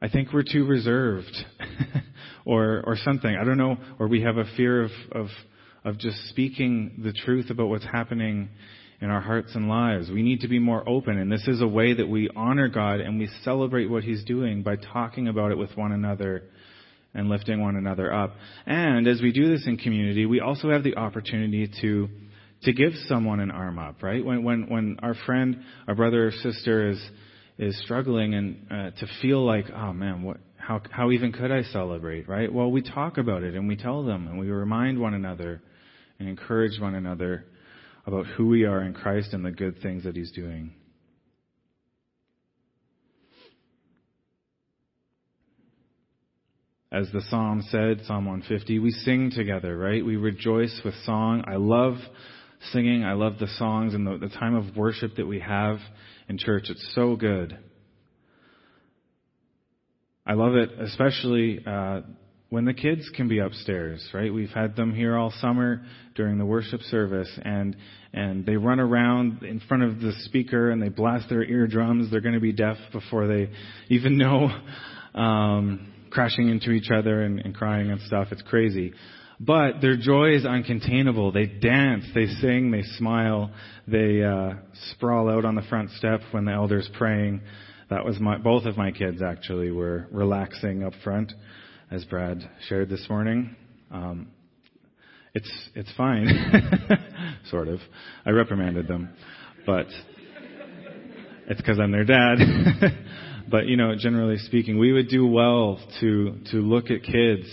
I 0.00 0.08
think 0.08 0.32
we're 0.32 0.42
too 0.42 0.64
reserved 0.64 1.36
or, 2.46 2.82
or 2.86 2.96
something. 2.96 3.36
I 3.38 3.44
don't 3.44 3.58
know, 3.58 3.76
or 3.98 4.08
we 4.08 4.22
have 4.22 4.38
a 4.38 4.46
fear 4.56 4.84
of, 4.84 4.90
of, 5.12 5.26
of 5.84 5.98
just 5.98 6.16
speaking 6.30 7.02
the 7.04 7.12
truth 7.12 7.50
about 7.50 7.68
what's 7.68 7.84
happening 7.84 8.48
in 9.02 9.10
our 9.10 9.20
hearts 9.20 9.50
and 9.56 9.68
lives. 9.68 10.08
We 10.10 10.22
need 10.22 10.40
to 10.40 10.48
be 10.48 10.60
more 10.60 10.88
open, 10.88 11.18
and 11.18 11.30
this 11.30 11.46
is 11.48 11.60
a 11.60 11.66
way 11.66 11.92
that 11.92 12.08
we 12.08 12.30
honor 12.36 12.68
God 12.68 13.00
and 13.00 13.18
we 13.18 13.28
celebrate 13.42 13.90
what 13.90 14.04
He's 14.04 14.22
doing 14.22 14.62
by 14.62 14.76
talking 14.76 15.26
about 15.26 15.50
it 15.50 15.58
with 15.58 15.76
one 15.76 15.90
another 15.90 16.44
and 17.12 17.28
lifting 17.28 17.60
one 17.60 17.74
another 17.74 18.14
up. 18.14 18.32
And 18.64 19.08
as 19.08 19.20
we 19.20 19.32
do 19.32 19.50
this 19.50 19.66
in 19.66 19.76
community, 19.76 20.24
we 20.24 20.38
also 20.40 20.70
have 20.70 20.84
the 20.84 20.96
opportunity 20.96 21.68
to 21.82 22.08
to 22.62 22.72
give 22.72 22.92
someone 23.08 23.40
an 23.40 23.50
arm 23.50 23.76
up, 23.76 24.04
right? 24.04 24.24
When 24.24 24.44
when 24.44 24.70
when 24.70 24.96
our 25.02 25.16
friend, 25.26 25.64
our 25.88 25.96
brother 25.96 26.28
or 26.28 26.30
sister 26.30 26.90
is 26.90 27.10
is 27.58 27.76
struggling 27.82 28.34
and 28.34 28.66
uh, 28.70 28.90
to 29.00 29.06
feel 29.20 29.44
like, 29.44 29.64
oh 29.74 29.92
man, 29.92 30.22
what 30.22 30.36
how 30.58 30.80
how 30.92 31.10
even 31.10 31.32
could 31.32 31.50
I 31.50 31.64
celebrate, 31.64 32.28
right? 32.28 32.52
Well, 32.52 32.70
we 32.70 32.82
talk 32.82 33.18
about 33.18 33.42
it 33.42 33.54
and 33.56 33.66
we 33.66 33.74
tell 33.74 34.04
them 34.04 34.28
and 34.28 34.38
we 34.38 34.48
remind 34.48 35.00
one 35.00 35.14
another 35.14 35.60
and 36.20 36.28
encourage 36.28 36.80
one 36.80 36.94
another 36.94 37.46
about 38.06 38.26
who 38.26 38.48
we 38.48 38.64
are 38.64 38.82
in 38.82 38.94
Christ 38.94 39.32
and 39.32 39.44
the 39.44 39.50
good 39.50 39.80
things 39.82 40.04
that 40.04 40.16
He's 40.16 40.32
doing. 40.32 40.74
As 46.92 47.10
the 47.10 47.22
psalm 47.30 47.64
said, 47.70 48.02
Psalm 48.06 48.26
150, 48.26 48.78
we 48.78 48.90
sing 48.90 49.30
together, 49.34 49.76
right? 49.78 50.04
We 50.04 50.16
rejoice 50.16 50.78
with 50.84 50.94
song. 51.06 51.42
I 51.46 51.56
love 51.56 51.94
singing. 52.70 53.02
I 53.02 53.14
love 53.14 53.38
the 53.38 53.48
songs 53.56 53.94
and 53.94 54.06
the, 54.06 54.18
the 54.18 54.28
time 54.28 54.54
of 54.54 54.76
worship 54.76 55.16
that 55.16 55.26
we 55.26 55.40
have 55.40 55.78
in 56.28 56.36
church. 56.36 56.64
It's 56.68 56.92
so 56.94 57.16
good. 57.16 57.58
I 60.26 60.34
love 60.34 60.54
it, 60.54 60.70
especially 60.80 61.60
uh, 61.66 62.02
when 62.52 62.66
the 62.66 62.74
kids 62.74 63.08
can 63.16 63.28
be 63.28 63.38
upstairs, 63.38 64.06
right? 64.12 64.30
We've 64.30 64.50
had 64.50 64.76
them 64.76 64.94
here 64.94 65.16
all 65.16 65.32
summer 65.40 65.86
during 66.14 66.36
the 66.36 66.44
worship 66.44 66.82
service 66.82 67.30
and 67.42 67.74
and 68.12 68.44
they 68.44 68.56
run 68.56 68.78
around 68.78 69.42
in 69.42 69.58
front 69.60 69.84
of 69.84 70.00
the 70.00 70.12
speaker 70.24 70.70
and 70.70 70.82
they 70.82 70.90
blast 70.90 71.30
their 71.30 71.42
eardrums. 71.42 72.10
They're 72.10 72.20
going 72.20 72.34
to 72.34 72.40
be 72.40 72.52
deaf 72.52 72.76
before 72.92 73.26
they 73.26 73.48
even 73.88 74.18
know. 74.18 74.50
Um, 75.14 75.92
crashing 76.10 76.50
into 76.50 76.72
each 76.72 76.90
other 76.90 77.22
and, 77.22 77.38
and 77.40 77.54
crying 77.54 77.90
and 77.90 78.00
stuff. 78.02 78.28
It's 78.30 78.42
crazy. 78.42 78.92
But 79.40 79.80
their 79.80 79.96
joy 79.96 80.34
is 80.34 80.44
uncontainable. 80.44 81.32
They 81.32 81.46
dance, 81.46 82.04
they 82.14 82.26
sing, 82.26 82.70
they 82.70 82.82
smile, 82.98 83.50
they 83.88 84.22
uh, 84.22 84.54
sprawl 84.90 85.30
out 85.30 85.44
on 85.44 85.54
the 85.54 85.62
front 85.62 85.90
step 85.92 86.20
when 86.32 86.44
the 86.44 86.52
elder's 86.52 86.88
praying. 86.98 87.40
That 87.88 88.04
was 88.04 88.20
my, 88.20 88.38
both 88.38 88.66
of 88.66 88.76
my 88.76 88.90
kids 88.90 89.20
actually 89.22 89.70
were 89.70 90.06
relaxing 90.10 90.82
up 90.84 90.92
front, 91.02 91.32
as 91.92 92.04
Brad 92.06 92.42
shared 92.68 92.88
this 92.88 93.04
morning. 93.10 93.54
Um, 93.90 94.28
it's 95.34 95.50
it's 95.74 95.92
fine, 95.94 96.26
sort 97.50 97.68
of. 97.68 97.80
I 98.24 98.30
reprimanded 98.30 98.88
them, 98.88 99.10
but 99.66 99.86
it's 101.48 101.60
because 101.60 101.78
I'm 101.78 101.92
their 101.92 102.04
dad. 102.04 102.38
but 103.50 103.66
you 103.66 103.76
know, 103.76 103.94
generally 103.98 104.38
speaking, 104.38 104.78
we 104.78 104.92
would 104.92 105.08
do 105.08 105.26
well 105.26 105.78
to 106.00 106.38
to 106.50 106.56
look 106.56 106.90
at 106.90 107.02
kids 107.02 107.46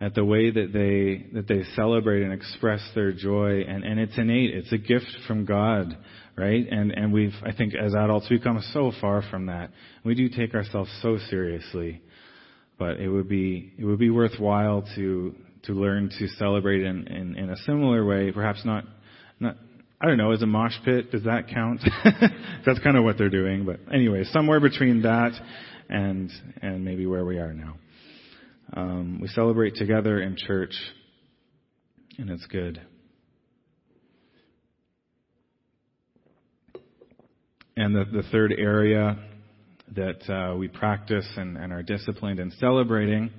at 0.00 0.16
the 0.16 0.24
way 0.24 0.50
that 0.50 0.72
they 0.72 1.32
that 1.34 1.46
they 1.46 1.62
celebrate 1.76 2.24
and 2.24 2.32
express 2.32 2.80
their 2.96 3.12
joy. 3.12 3.60
And 3.60 3.84
and 3.84 4.00
it's 4.00 4.18
innate. 4.18 4.52
It's 4.52 4.72
a 4.72 4.78
gift 4.78 5.16
from 5.28 5.44
God 5.44 5.96
right? 6.36 6.68
And 6.70 6.92
and 6.92 7.12
we've 7.12 7.34
I 7.42 7.52
think 7.52 7.74
as 7.74 7.96
adults 7.96 8.28
we've 8.30 8.40
come 8.40 8.62
so 8.72 8.92
far 9.00 9.22
from 9.28 9.46
that. 9.46 9.70
We 10.04 10.14
do 10.14 10.28
take 10.28 10.54
ourselves 10.54 10.88
so 11.02 11.18
seriously 11.28 12.00
but 12.78 13.00
it 13.00 13.08
would 13.08 13.28
be 13.28 13.72
it 13.78 13.84
would 13.84 13.98
be 13.98 14.10
worthwhile 14.10 14.84
to 14.94 15.34
to 15.64 15.72
learn 15.72 16.10
to 16.18 16.28
celebrate 16.28 16.82
in 16.82 17.06
in, 17.08 17.36
in 17.36 17.50
a 17.50 17.56
similar 17.58 18.04
way 18.04 18.30
perhaps 18.32 18.64
not 18.64 18.84
not 19.40 19.56
I 20.00 20.06
don't 20.06 20.16
know, 20.16 20.30
is 20.30 20.42
a 20.42 20.46
mosh 20.46 20.76
pit, 20.84 21.10
does 21.10 21.24
that 21.24 21.48
count? 21.48 21.80
That's 22.64 22.78
kind 22.78 22.96
of 22.96 23.02
what 23.02 23.18
they're 23.18 23.28
doing, 23.28 23.64
but 23.64 23.80
anyway, 23.92 24.22
somewhere 24.30 24.60
between 24.60 25.02
that 25.02 25.32
and 25.88 26.30
and 26.62 26.84
maybe 26.84 27.04
where 27.06 27.24
we 27.24 27.38
are 27.38 27.52
now. 27.52 27.74
Um, 28.74 29.18
we 29.20 29.28
celebrate 29.28 29.74
together 29.74 30.20
in 30.20 30.36
church, 30.36 30.74
and 32.16 32.30
it's 32.30 32.46
good. 32.46 32.80
And 37.76 37.94
the, 37.94 38.04
the 38.04 38.22
third 38.30 38.52
area 38.56 39.16
that 39.94 40.32
uh, 40.32 40.56
we 40.56 40.68
practice 40.68 41.26
and, 41.36 41.56
and 41.56 41.72
are 41.72 41.82
disciplined 41.82 42.40
in 42.40 42.50
celebrating 42.58 43.30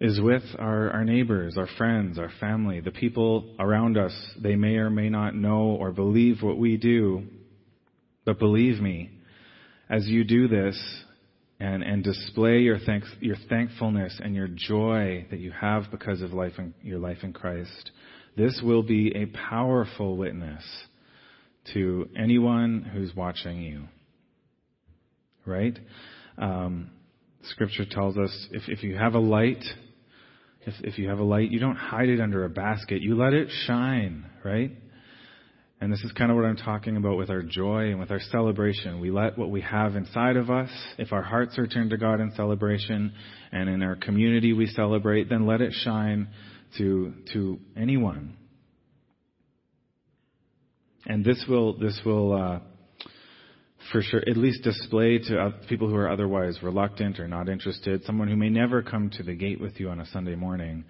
is 0.00 0.20
with 0.20 0.42
our, 0.58 0.90
our 0.90 1.04
neighbors, 1.04 1.56
our 1.56 1.68
friends, 1.78 2.18
our 2.18 2.30
family, 2.38 2.80
the 2.80 2.90
people 2.90 3.54
around 3.58 3.96
us. 3.96 4.12
They 4.42 4.54
may 4.54 4.76
or 4.76 4.90
may 4.90 5.08
not 5.08 5.34
know 5.34 5.76
or 5.80 5.90
believe 5.90 6.42
what 6.42 6.58
we 6.58 6.76
do, 6.76 7.24
but 8.24 8.38
believe 8.38 8.80
me, 8.80 9.10
as 9.88 10.06
you 10.06 10.24
do 10.24 10.48
this, 10.48 10.76
and, 11.58 11.82
and 11.82 12.04
display 12.04 12.58
your, 12.58 12.78
thanks, 12.78 13.08
your 13.20 13.36
thankfulness 13.48 14.20
and 14.22 14.34
your 14.34 14.48
joy 14.48 15.26
that 15.30 15.40
you 15.40 15.50
have 15.52 15.84
because 15.90 16.20
of 16.20 16.32
life 16.32 16.52
in, 16.58 16.74
your 16.82 16.98
life 16.98 17.18
in 17.22 17.32
Christ. 17.32 17.90
This 18.36 18.60
will 18.62 18.82
be 18.82 19.14
a 19.16 19.26
powerful 19.26 20.16
witness 20.18 20.62
to 21.72 22.10
anyone 22.14 22.82
who's 22.92 23.14
watching 23.16 23.62
you. 23.62 23.84
Right? 25.46 25.78
Um, 26.36 26.90
scripture 27.42 27.86
tells 27.88 28.18
us 28.18 28.48
if, 28.50 28.68
if 28.68 28.82
you 28.82 28.96
have 28.96 29.14
a 29.14 29.20
light, 29.20 29.64
if, 30.66 30.74
if 30.80 30.98
you 30.98 31.08
have 31.08 31.20
a 31.20 31.24
light, 31.24 31.50
you 31.50 31.60
don't 31.60 31.76
hide 31.76 32.08
it 32.08 32.20
under 32.20 32.44
a 32.44 32.50
basket. 32.50 33.00
You 33.00 33.16
let 33.16 33.32
it 33.32 33.48
shine, 33.66 34.26
right? 34.44 34.72
And 35.80 35.92
this 35.92 36.00
is 36.00 36.12
kind 36.12 36.30
of 36.30 36.36
what 36.36 36.46
I'm 36.46 36.56
talking 36.56 36.96
about 36.96 37.18
with 37.18 37.28
our 37.28 37.42
joy 37.42 37.90
and 37.90 38.00
with 38.00 38.10
our 38.10 38.20
celebration. 38.32 38.98
We 38.98 39.10
let 39.10 39.36
what 39.36 39.50
we 39.50 39.60
have 39.60 39.94
inside 39.94 40.36
of 40.36 40.50
us, 40.50 40.70
if 40.98 41.12
our 41.12 41.22
hearts 41.22 41.58
are 41.58 41.66
turned 41.66 41.90
to 41.90 41.98
God 41.98 42.20
in 42.20 42.32
celebration, 42.34 43.12
and 43.52 43.68
in 43.68 43.82
our 43.82 43.94
community 43.94 44.54
we 44.54 44.66
celebrate, 44.66 45.28
then 45.28 45.46
let 45.46 45.60
it 45.60 45.74
shine 45.84 46.28
to, 46.78 47.12
to 47.34 47.60
anyone. 47.76 48.36
And 51.04 51.24
this 51.24 51.44
will, 51.46 51.78
this 51.78 52.00
will, 52.04 52.32
uh, 52.32 52.60
for 53.92 54.02
sure, 54.02 54.20
at 54.28 54.36
least 54.36 54.62
display 54.62 55.18
to 55.18 55.54
people 55.68 55.88
who 55.88 55.96
are 55.96 56.10
otherwise 56.10 56.58
reluctant 56.62 57.20
or 57.20 57.28
not 57.28 57.48
interested, 57.48 58.04
someone 58.04 58.28
who 58.28 58.36
may 58.36 58.48
never 58.48 58.82
come 58.82 59.10
to 59.10 59.22
the 59.22 59.34
gate 59.34 59.60
with 59.60 59.78
you 59.78 59.88
on 59.88 60.00
a 60.00 60.06
Sunday 60.06 60.34
morning, 60.34 60.84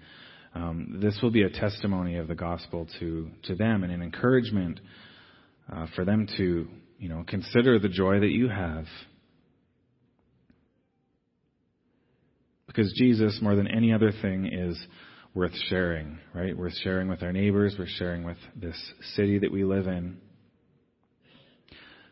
um, 0.55 0.99
this 1.01 1.19
will 1.21 1.31
be 1.31 1.43
a 1.43 1.49
testimony 1.49 2.17
of 2.17 2.27
the 2.27 2.35
gospel 2.35 2.87
to, 2.99 3.29
to 3.43 3.55
them 3.55 3.83
and 3.83 3.91
an 3.91 4.01
encouragement 4.01 4.79
uh, 5.71 5.85
for 5.95 6.05
them 6.05 6.27
to, 6.37 6.67
you 6.97 7.09
know, 7.09 7.23
consider 7.27 7.79
the 7.79 7.89
joy 7.89 8.19
that 8.19 8.31
you 8.31 8.47
have. 8.49 8.85
Because 12.65 12.91
Jesus, 12.97 13.39
more 13.41 13.55
than 13.55 13.67
any 13.67 13.93
other 13.93 14.11
thing, 14.21 14.49
is 14.51 14.77
worth 15.33 15.55
sharing, 15.69 16.19
right? 16.33 16.57
Worth 16.57 16.75
sharing 16.83 17.07
with 17.07 17.21
our 17.21 17.31
neighbors, 17.31 17.75
worth 17.77 17.89
sharing 17.89 18.23
with 18.23 18.37
this 18.55 18.77
city 19.15 19.39
that 19.39 19.51
we 19.51 19.63
live 19.63 19.87
in. 19.87 20.17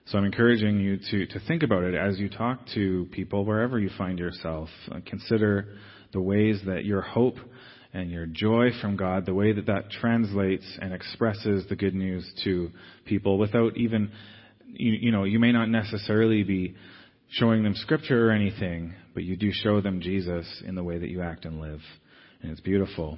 So 0.08 0.20
I'm 0.20 0.26
encouraging 0.26 0.80
you 0.80 0.98
to, 0.98 1.26
to 1.34 1.40
think 1.48 1.64
about 1.64 1.84
it 1.84 1.96
as 1.96 2.20
you 2.20 2.30
talk 2.30 2.60
to 2.76 3.08
people 3.12 3.44
wherever 3.44 3.80
you 3.80 3.90
find 3.98 4.20
yourself. 4.20 4.70
Uh, 4.92 5.00
consider 5.04 5.78
the 6.14 6.22
ways 6.22 6.62
that 6.68 6.86
your 6.86 7.02
hope 7.02 7.38
and 7.92 8.12
your 8.12 8.28
joy 8.28 8.70
from 8.82 8.98
God, 8.98 9.26
the 9.26 9.34
way 9.34 9.52
that 9.54 9.66
that 9.66 9.90
translates 9.90 10.66
and 10.80 10.94
expresses 10.94 11.66
the 11.70 11.76
good 11.76 11.96
news 11.96 12.30
to 12.44 12.70
people 13.06 13.40
without 13.40 13.78
even, 13.78 14.12
you, 14.68 14.92
you 14.92 15.12
know, 15.12 15.24
you 15.24 15.40
may 15.40 15.52
not 15.52 15.70
necessarily 15.70 16.44
be 16.44 16.76
showing 17.32 17.64
them 17.64 17.74
scripture 17.74 18.30
or 18.30 18.32
anything, 18.32 18.94
but 19.16 19.24
you 19.24 19.36
do 19.36 19.50
show 19.52 19.82
them 19.82 20.02
Jesus 20.02 20.46
in 20.68 20.76
the 20.76 20.84
way 20.84 21.00
that 21.00 21.10
you 21.10 21.24
act 21.24 21.46
and 21.46 21.60
live. 21.60 21.82
And 22.44 22.52
it's 22.52 22.62
beautiful. 22.62 23.18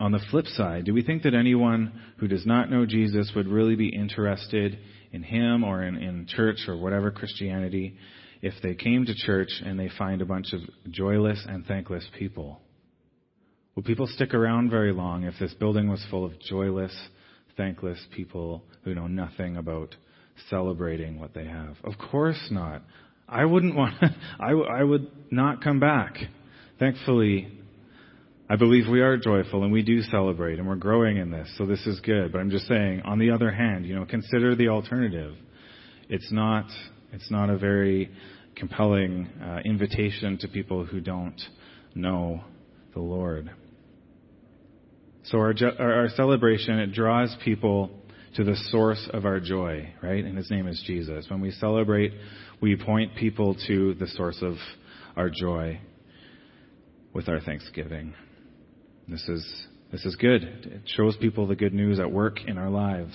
On 0.00 0.10
the 0.10 0.20
flip 0.32 0.46
side, 0.46 0.86
do 0.86 0.92
we 0.92 1.04
think 1.04 1.22
that 1.22 1.34
anyone 1.34 2.00
who 2.16 2.26
does 2.26 2.44
not 2.44 2.68
know 2.68 2.84
Jesus 2.84 3.30
would 3.36 3.46
really 3.46 3.76
be 3.76 3.90
interested 3.90 4.78
in 5.14 5.22
Him 5.22 5.62
or 5.62 5.82
in, 5.82 5.96
in 5.96 6.26
church 6.26 6.58
or 6.66 6.76
whatever 6.76 7.10
Christianity 7.12 7.96
if 8.42 8.52
they 8.62 8.74
came 8.74 9.06
to 9.06 9.14
church 9.14 9.48
and 9.64 9.78
they 9.78 9.88
find 9.96 10.20
a 10.20 10.26
bunch 10.26 10.52
of 10.52 10.60
joyless 10.90 11.42
and 11.48 11.64
thankless 11.64 12.04
people? 12.18 12.60
Would 13.76 13.84
people 13.84 14.08
stick 14.08 14.34
around 14.34 14.70
very 14.70 14.92
long 14.92 15.22
if 15.22 15.34
this 15.38 15.54
building 15.54 15.88
was 15.88 16.04
full 16.10 16.24
of 16.24 16.38
joyless, 16.40 16.94
thankless 17.56 17.98
people 18.14 18.64
who 18.82 18.94
know 18.94 19.06
nothing 19.06 19.56
about 19.56 19.94
celebrating 20.50 21.20
what 21.20 21.32
they 21.32 21.44
have? 21.44 21.76
Of 21.84 21.94
course 22.10 22.48
not. 22.50 22.82
I 23.28 23.44
wouldn't 23.44 23.74
want, 23.76 23.94
I, 24.40 24.50
I 24.50 24.82
would 24.82 25.10
not 25.30 25.62
come 25.62 25.78
back. 25.78 26.16
Thankfully, 26.80 27.53
I 28.54 28.56
believe 28.56 28.84
we 28.88 29.00
are 29.00 29.16
joyful 29.16 29.64
and 29.64 29.72
we 29.72 29.82
do 29.82 30.00
celebrate 30.02 30.60
and 30.60 30.68
we're 30.68 30.76
growing 30.76 31.16
in 31.16 31.28
this, 31.28 31.52
so 31.58 31.66
this 31.66 31.84
is 31.88 31.98
good. 31.98 32.30
But 32.30 32.38
I'm 32.38 32.50
just 32.50 32.68
saying, 32.68 33.02
on 33.04 33.18
the 33.18 33.32
other 33.32 33.50
hand, 33.50 33.84
you 33.84 33.96
know, 33.96 34.04
consider 34.04 34.54
the 34.54 34.68
alternative. 34.68 35.34
It's 36.08 36.30
not, 36.30 36.66
it's 37.12 37.28
not 37.32 37.50
a 37.50 37.58
very 37.58 38.12
compelling 38.54 39.26
uh, 39.42 39.58
invitation 39.64 40.38
to 40.38 40.46
people 40.46 40.84
who 40.84 41.00
don't 41.00 41.40
know 41.96 42.44
the 42.92 43.00
Lord. 43.00 43.50
So 45.24 45.38
our, 45.38 45.52
our 45.80 46.08
celebration, 46.10 46.78
it 46.78 46.92
draws 46.92 47.36
people 47.44 47.90
to 48.36 48.44
the 48.44 48.54
source 48.70 49.04
of 49.12 49.24
our 49.24 49.40
joy, 49.40 49.92
right? 50.00 50.24
And 50.24 50.38
his 50.38 50.48
name 50.48 50.68
is 50.68 50.80
Jesus. 50.86 51.26
When 51.28 51.40
we 51.40 51.50
celebrate, 51.50 52.12
we 52.60 52.76
point 52.76 53.16
people 53.16 53.56
to 53.66 53.94
the 53.94 54.06
source 54.06 54.38
of 54.42 54.54
our 55.16 55.28
joy 55.28 55.80
with 57.12 57.28
our 57.28 57.40
thanksgiving. 57.40 58.14
This 59.06 59.28
is, 59.28 59.66
this 59.92 60.04
is 60.04 60.16
good. 60.16 60.42
It 60.42 60.82
shows 60.86 61.16
people 61.16 61.46
the 61.46 61.56
good 61.56 61.74
news 61.74 62.00
at 62.00 62.10
work 62.10 62.38
in 62.46 62.56
our 62.56 62.70
lives. 62.70 63.12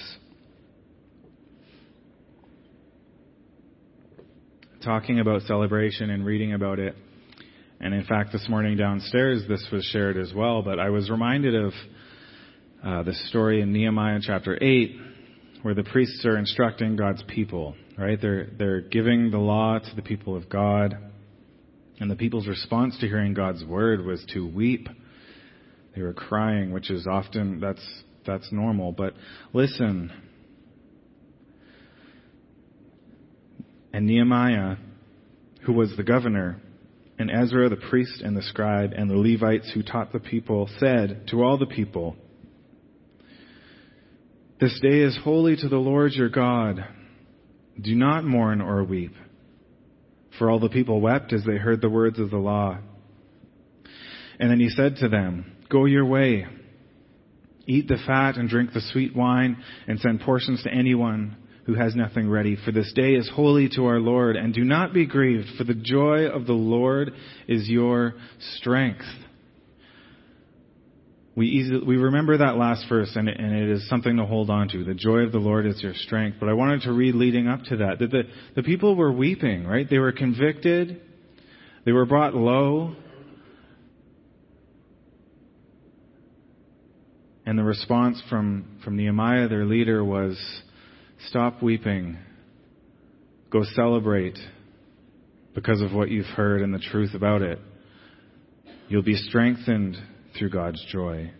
Talking 4.83 5.19
about 5.19 5.41
celebration 5.43 6.09
and 6.09 6.25
reading 6.25 6.53
about 6.53 6.79
it. 6.79 6.95
And 7.79 7.93
in 7.93 8.05
fact, 8.05 8.31
this 8.31 8.45
morning 8.49 8.77
downstairs, 8.77 9.43
this 9.47 9.65
was 9.71 9.83
shared 9.85 10.17
as 10.17 10.33
well, 10.33 10.61
but 10.61 10.79
I 10.79 10.89
was 10.89 11.09
reminded 11.09 11.55
of 11.55 11.73
uh, 12.83 13.03
the 13.03 13.13
story 13.27 13.61
in 13.61 13.73
Nehemiah 13.73 14.19
chapter 14.21 14.57
8 14.61 14.95
where 15.61 15.73
the 15.73 15.83
priests 15.83 16.23
are 16.25 16.37
instructing 16.37 16.95
God's 16.95 17.23
people, 17.23 17.75
right? 17.97 18.19
They're, 18.21 18.47
they're 18.57 18.81
giving 18.81 19.31
the 19.31 19.37
law 19.37 19.79
to 19.79 19.95
the 19.95 20.01
people 20.01 20.35
of 20.35 20.49
God. 20.49 20.97
And 21.99 22.09
the 22.09 22.15
people's 22.15 22.47
response 22.47 22.97
to 22.99 23.07
hearing 23.07 23.33
God's 23.33 23.65
word 23.65 24.05
was 24.05 24.23
to 24.33 24.47
weep. 24.47 24.87
They 25.99 26.05
were 26.05 26.13
crying, 26.13 26.71
which 26.71 26.89
is 26.89 27.05
often, 27.05 27.59
that's, 27.59 27.85
that's 28.25 28.49
normal. 28.53 28.93
But 28.93 29.15
listen. 29.51 30.09
And 33.91 34.07
Nehemiah, 34.07 34.77
who 35.63 35.73
was 35.73 35.93
the 35.97 36.03
governor, 36.03 36.61
and 37.17 37.29
Ezra 37.29 37.67
the 37.67 37.75
priest 37.75 38.21
and 38.21 38.37
the 38.37 38.41
scribe, 38.43 38.93
and 38.95 39.09
the 39.09 39.17
Levites 39.17 39.69
who 39.73 39.83
taught 39.83 40.13
the 40.13 40.21
people, 40.21 40.69
said 40.79 41.27
to 41.31 41.43
all 41.43 41.57
the 41.57 41.65
people, 41.65 42.15
this 44.61 44.79
day 44.81 45.01
is 45.01 45.19
holy 45.21 45.57
to 45.57 45.67
the 45.67 45.75
Lord 45.75 46.13
your 46.13 46.29
God. 46.29 46.85
Do 47.81 47.93
not 47.93 48.23
mourn 48.23 48.61
or 48.61 48.85
weep. 48.85 49.15
For 50.37 50.49
all 50.49 50.61
the 50.61 50.69
people 50.69 51.01
wept 51.01 51.33
as 51.33 51.43
they 51.43 51.57
heard 51.57 51.81
the 51.81 51.89
words 51.89 52.19
of 52.19 52.29
the 52.29 52.37
law. 52.37 52.77
And 54.39 54.49
then 54.49 54.59
he 54.59 54.69
said 54.69 54.97
to 54.97 55.09
them, 55.09 55.57
Go 55.69 55.85
your 55.85 56.05
way. 56.05 56.45
Eat 57.67 57.87
the 57.87 57.97
fat 58.07 58.37
and 58.37 58.49
drink 58.49 58.73
the 58.73 58.81
sweet 58.91 59.15
wine 59.15 59.61
and 59.87 59.99
send 59.99 60.21
portions 60.21 60.63
to 60.63 60.71
anyone 60.71 61.37
who 61.65 61.75
has 61.75 61.95
nothing 61.95 62.27
ready. 62.27 62.57
For 62.65 62.71
this 62.71 62.91
day 62.93 63.13
is 63.13 63.29
holy 63.29 63.69
to 63.75 63.85
our 63.85 63.99
Lord. 63.99 64.35
And 64.35 64.53
do 64.53 64.63
not 64.63 64.91
be 64.91 65.05
grieved, 65.05 65.49
for 65.57 65.65
the 65.65 65.75
joy 65.75 66.25
of 66.25 66.47
the 66.47 66.53
Lord 66.53 67.13
is 67.47 67.69
your 67.69 68.15
strength. 68.57 69.05
We, 71.35 71.47
easily, 71.47 71.85
we 71.85 71.97
remember 71.97 72.37
that 72.39 72.57
last 72.57 72.85
verse, 72.89 73.11
and 73.15 73.29
it, 73.29 73.39
and 73.39 73.55
it 73.55 73.69
is 73.69 73.87
something 73.87 74.17
to 74.17 74.25
hold 74.25 74.49
on 74.49 74.67
to. 74.69 74.83
The 74.83 74.95
joy 74.95 75.19
of 75.19 75.31
the 75.31 75.37
Lord 75.37 75.67
is 75.67 75.81
your 75.81 75.93
strength. 75.93 76.37
But 76.39 76.49
I 76.49 76.53
wanted 76.53 76.81
to 76.81 76.91
read 76.91 77.13
leading 77.13 77.47
up 77.47 77.63
to 77.65 77.77
that 77.77 77.99
that 77.99 78.09
the, 78.09 78.23
the 78.55 78.63
people 78.63 78.95
were 78.95 79.11
weeping, 79.11 79.65
right? 79.65 79.87
They 79.87 79.99
were 79.99 80.11
convicted, 80.11 81.01
they 81.85 81.91
were 81.91 82.05
brought 82.05 82.33
low. 82.33 82.95
And 87.49 87.57
the 87.57 87.63
response 87.63 88.21
from, 88.29 88.77
from 88.83 88.95
Nehemiah, 88.95 89.47
their 89.47 89.65
leader, 89.65 90.05
was 90.05 90.39
stop 91.29 91.63
weeping, 91.63 92.15
go 93.49 93.63
celebrate 93.73 94.37
because 95.55 95.81
of 95.81 95.91
what 95.91 96.11
you've 96.11 96.27
heard 96.27 96.61
and 96.61 96.71
the 96.71 96.77
truth 96.77 97.15
about 97.15 97.41
it. 97.41 97.57
You'll 98.87 99.01
be 99.01 99.15
strengthened 99.15 99.97
through 100.37 100.51
God's 100.51 100.85
joy. 100.91 101.31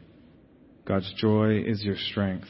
God's 0.83 1.13
joy 1.17 1.61
is 1.63 1.83
your 1.83 1.97
strength. 2.09 2.47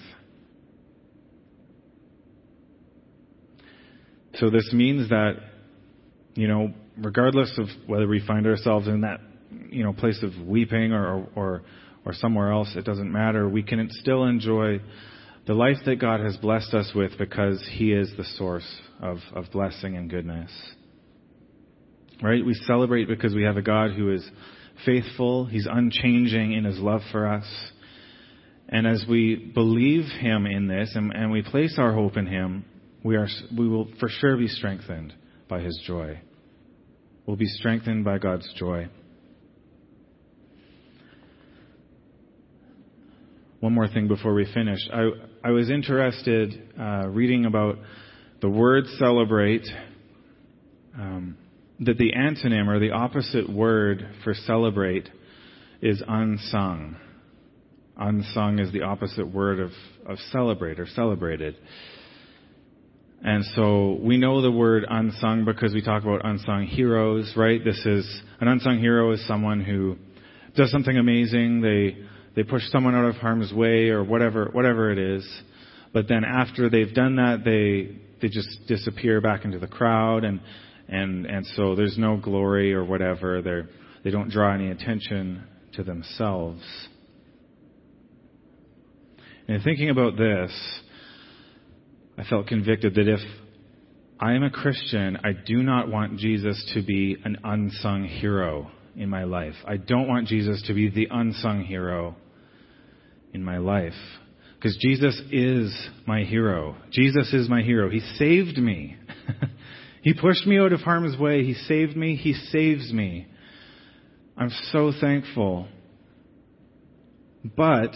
So 4.36 4.50
this 4.50 4.72
means 4.72 5.10
that, 5.10 5.34
you 6.34 6.48
know, 6.48 6.74
regardless 6.98 7.54
of 7.58 7.68
whether 7.88 8.08
we 8.08 8.26
find 8.26 8.48
ourselves 8.48 8.88
in 8.88 9.02
that, 9.02 9.20
you 9.70 9.84
know, 9.84 9.92
place 9.92 10.24
of 10.24 10.48
weeping 10.48 10.94
or, 10.94 11.28
or, 11.36 11.64
or 12.06 12.14
somewhere 12.14 12.52
else, 12.52 12.74
it 12.76 12.86
doesn't 12.86 13.12
matter. 13.12 13.48
We 13.48 13.64
can 13.64 13.88
still 13.92 14.26
enjoy 14.26 14.80
the 15.48 15.54
life 15.54 15.78
that 15.86 15.98
God 15.98 16.20
has 16.20 16.38
blessed 16.38 16.74
us 16.74 16.92
with 16.96 17.18
because 17.18 17.68
He 17.74 17.92
is 17.92 18.12
the 18.18 18.24
source 18.38 18.68
of, 19.02 19.18
of 19.34 19.46
blessing 19.52 19.96
and 19.96 20.10
goodness. 20.10 20.52
Right? 22.22 22.46
We 22.46 22.54
celebrate 22.54 23.08
because 23.08 23.34
we 23.34 23.44
have 23.44 23.58
a 23.58 23.62
God 23.62 23.92
who 23.92 24.14
is 24.14 24.30
faithful. 24.86 25.46
He's 25.46 25.68
unchanging 25.70 26.54
in 26.54 26.66
his 26.66 26.80
love 26.80 27.02
for 27.12 27.28
us. 27.28 27.46
And 28.68 28.86
as 28.86 29.04
we 29.10 29.52
believe 29.54 30.06
him 30.20 30.46
in 30.46 30.68
this 30.68 30.92
and, 30.96 31.12
and 31.14 31.32
we 31.32 31.42
place 31.42 31.76
our 31.78 31.94
hope 31.94 32.18
in 32.18 32.28
him, 32.28 32.66
we, 33.04 33.16
are, 33.16 33.28
we 33.58 33.68
will 33.68 33.88
for 34.00 34.10
sure 34.10 34.38
be 34.38 34.48
strengthened 34.48 35.14
by 35.48 35.62
his 35.62 35.82
joy. 35.88 36.20
We'll 37.26 37.38
be 37.38 37.48
strengthened 37.48 38.06
by 38.06 38.20
God's 38.20 38.52
joy. 38.56 38.90
One 43.60 43.74
more 43.74 43.88
thing 43.88 44.08
before 44.08 44.34
we 44.34 44.46
finish. 44.54 44.80
I, 44.94 45.10
I 45.44 45.52
was 45.52 45.70
interested 45.70 46.72
uh, 46.80 47.08
reading 47.10 47.46
about 47.46 47.78
the 48.42 48.50
word 48.50 48.86
celebrate. 48.98 49.68
Um, 50.98 51.38
that 51.82 51.98
the 51.98 52.12
antonym 52.12 52.68
or 52.68 52.80
the 52.80 52.92
opposite 52.92 53.50
word 53.50 54.08
for 54.24 54.34
celebrate 54.34 55.10
is 55.82 56.02
unsung. 56.08 56.98
Unsung 57.98 58.60
is 58.60 58.72
the 58.72 58.82
opposite 58.82 59.28
word 59.28 59.60
of, 59.60 59.72
of 60.06 60.18
celebrate 60.32 60.80
or 60.80 60.88
celebrated. 60.88 61.56
And 63.22 63.44
so 63.56 63.98
we 64.02 64.18
know 64.18 64.42
the 64.42 64.52
word 64.52 64.86
unsung 64.90 65.44
because 65.46 65.74
we 65.74 65.82
talk 65.82 66.04
about 66.04 66.26
unsung 66.26 66.66
heroes, 66.66 67.34
right? 67.36 67.64
This 67.64 67.86
is 67.86 68.22
an 68.40 68.48
unsung 68.48 68.80
hero 68.80 69.12
is 69.12 69.26
someone 69.28 69.62
who 69.62 69.98
does 70.56 70.72
something 70.72 70.98
amazing. 70.98 71.62
They 71.62 71.98
they 72.40 72.44
push 72.44 72.64
someone 72.72 72.96
out 72.96 73.04
of 73.04 73.16
harm's 73.16 73.52
way 73.52 73.90
or 73.90 74.02
whatever 74.02 74.46
whatever 74.54 74.94
it 74.94 74.98
is. 74.98 75.28
But 75.92 76.08
then 76.08 76.24
after 76.24 76.70
they've 76.70 76.94
done 76.94 77.18
that, 77.18 77.44
they 77.44 78.00
they 78.22 78.34
just 78.34 78.66
disappear 78.66 79.20
back 79.20 79.44
into 79.44 79.60
the 79.60 79.68
crowd 79.68 80.24
and 80.24 80.40
and 80.88 81.26
and 81.26 81.46
so 81.58 81.76
there's 81.76 81.98
no 81.98 82.16
glory 82.16 82.74
or 82.74 82.86
whatever. 82.86 83.42
They 83.42 83.64
they 84.06 84.10
don't 84.10 84.30
draw 84.30 84.54
any 84.54 84.72
attention 84.72 85.44
to 85.74 85.84
themselves. 85.84 86.64
And 89.50 89.62
thinking 89.62 89.90
about 89.90 90.16
this, 90.16 90.80
I 92.18 92.24
felt 92.24 92.48
convicted 92.48 92.96
that 92.96 93.10
if 93.10 93.20
I 94.18 94.32
am 94.32 94.44
a 94.44 94.50
Christian, 94.50 95.18
I 95.26 95.34
do 95.34 95.62
not 95.62 95.90
want 95.90 96.20
Jesus 96.20 96.72
to 96.74 96.84
be 96.84 97.18
an 97.22 97.36
unsung 97.44 98.06
hero 98.06 98.72
in 98.96 99.10
my 99.10 99.26
life. 99.26 99.56
I 99.68 99.76
don't 99.76 100.08
want 100.08 100.28
Jesus 100.28 100.64
to 100.68 100.74
be 100.74 100.90
the 100.90 101.10
unsung 101.12 101.66
hero 101.66 102.16
in 103.34 103.44
my 103.44 103.58
life. 103.58 103.94
Because 104.56 104.78
Jesus 104.78 105.20
is 105.32 105.74
my 106.06 106.24
hero. 106.24 106.76
Jesus 106.92 107.34
is 107.34 107.48
my 107.48 107.62
hero. 107.62 107.90
He 107.90 108.02
saved 108.18 108.58
me. 108.58 108.98
He 110.02 110.14
pushed 110.14 110.48
me 110.48 110.58
out 110.58 110.72
of 110.72 110.80
harm's 110.82 111.18
way. 111.18 111.44
He 111.44 111.54
saved 111.54 111.96
me. 111.96 112.16
He 112.16 112.34
saves 112.34 112.92
me. 112.92 113.28
I'm 114.38 114.52
so 114.72 114.94
thankful. 115.00 115.68
But 117.44 117.92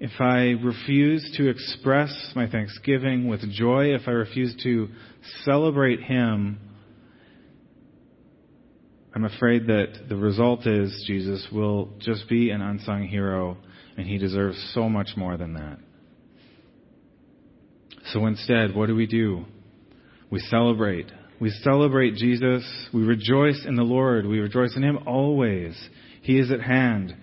if 0.00 0.20
I 0.20 0.62
refuse 0.62 1.32
to 1.36 1.48
express 1.48 2.32
my 2.36 2.48
thanksgiving 2.48 3.28
with 3.28 3.40
joy, 3.50 3.94
if 3.94 4.02
I 4.06 4.10
refuse 4.10 4.54
to 4.62 4.88
celebrate 5.44 6.02
Him, 6.02 6.58
I'm 9.14 9.24
afraid 9.24 9.68
that 9.68 10.08
the 10.08 10.16
result 10.16 10.66
is 10.66 11.04
Jesus 11.06 11.46
will 11.50 11.90
just 12.00 12.28
be 12.28 12.50
an 12.50 12.60
unsung 12.60 13.06
hero, 13.06 13.56
and 13.96 14.06
He 14.06 14.18
deserves 14.18 14.72
so 14.74 14.88
much 14.88 15.10
more 15.16 15.36
than 15.36 15.54
that. 15.54 15.78
So 18.12 18.26
instead, 18.26 18.74
what 18.74 18.86
do 18.86 18.94
we 18.94 19.06
do? 19.06 19.44
We 20.30 20.40
celebrate. 20.40 21.10
We 21.40 21.50
celebrate 21.50 22.14
Jesus. 22.14 22.64
We 22.92 23.02
rejoice 23.02 23.64
in 23.66 23.76
the 23.76 23.82
Lord. 23.82 24.26
We 24.26 24.40
rejoice 24.40 24.76
in 24.76 24.82
Him 24.82 24.98
always. 25.06 25.76
He 26.22 26.38
is 26.38 26.50
at 26.50 26.60
hand. 26.60 27.14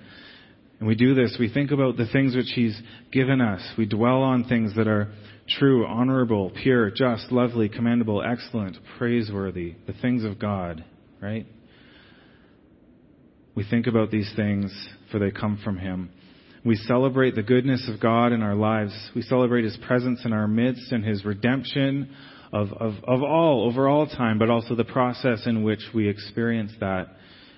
And 0.80 0.88
we 0.88 0.96
do 0.96 1.14
this. 1.14 1.38
We 1.40 1.52
think 1.52 1.72
about 1.72 1.98
the 1.98 2.08
things 2.08 2.36
which 2.36 2.52
He's 2.56 2.80
given 3.12 3.42
us. 3.42 3.62
We 3.78 3.86
dwell 3.86 4.24
on 4.24 4.46
things 4.46 4.76
that 4.76 4.88
are 4.88 5.14
true, 5.48 5.86
honorable, 5.86 6.52
pure, 6.64 6.90
just, 6.90 7.32
lovely, 7.32 7.70
commendable, 7.70 8.24
excellent, 8.24 8.78
praiseworthy, 8.98 9.76
the 9.86 9.94
things 9.94 10.24
of 10.24 10.40
God, 10.40 10.84
right? 11.22 11.46
We 13.54 13.64
think 13.70 13.88
about 13.88 14.12
these 14.12 14.32
things, 14.36 14.72
for 15.12 15.20
they 15.20 15.32
come 15.32 15.60
from 15.64 15.78
Him. 15.78 16.10
We 16.64 16.76
celebrate 16.76 17.34
the 17.34 17.42
goodness 17.42 17.90
of 17.92 18.00
God 18.00 18.32
in 18.34 18.44
our 18.44 18.54
lives. 18.54 18.94
We 19.16 19.24
celebrate 19.24 19.64
His 19.64 19.78
presence 19.88 20.22
in 20.26 20.34
our 20.34 20.48
midst 20.48 20.92
and 20.92 21.04
His 21.04 21.26
redemption 21.26 22.16
of, 22.54 22.72
of, 22.74 22.94
of 23.04 23.24
all, 23.24 23.66
over 23.68 23.88
all 23.88 24.06
time, 24.06 24.38
but 24.38 24.52
also 24.52 24.76
the 24.76 24.84
process 24.84 25.48
in 25.48 25.64
which 25.64 25.82
we 25.94 26.08
experience 26.08 26.72
that 26.80 27.16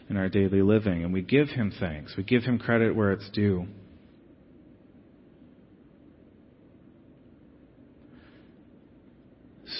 in 0.09 0.15
our 0.15 0.29
daily 0.29 0.61
living. 0.61 1.03
And 1.03 1.11
we 1.11 1.21
give 1.21 1.49
Him 1.49 1.73
thanks. 1.79 2.15
We 2.15 2.23
give 2.23 2.43
Him 2.43 2.59
credit 2.59 2.95
where 2.95 3.11
it's 3.11 3.29
due. 3.31 3.67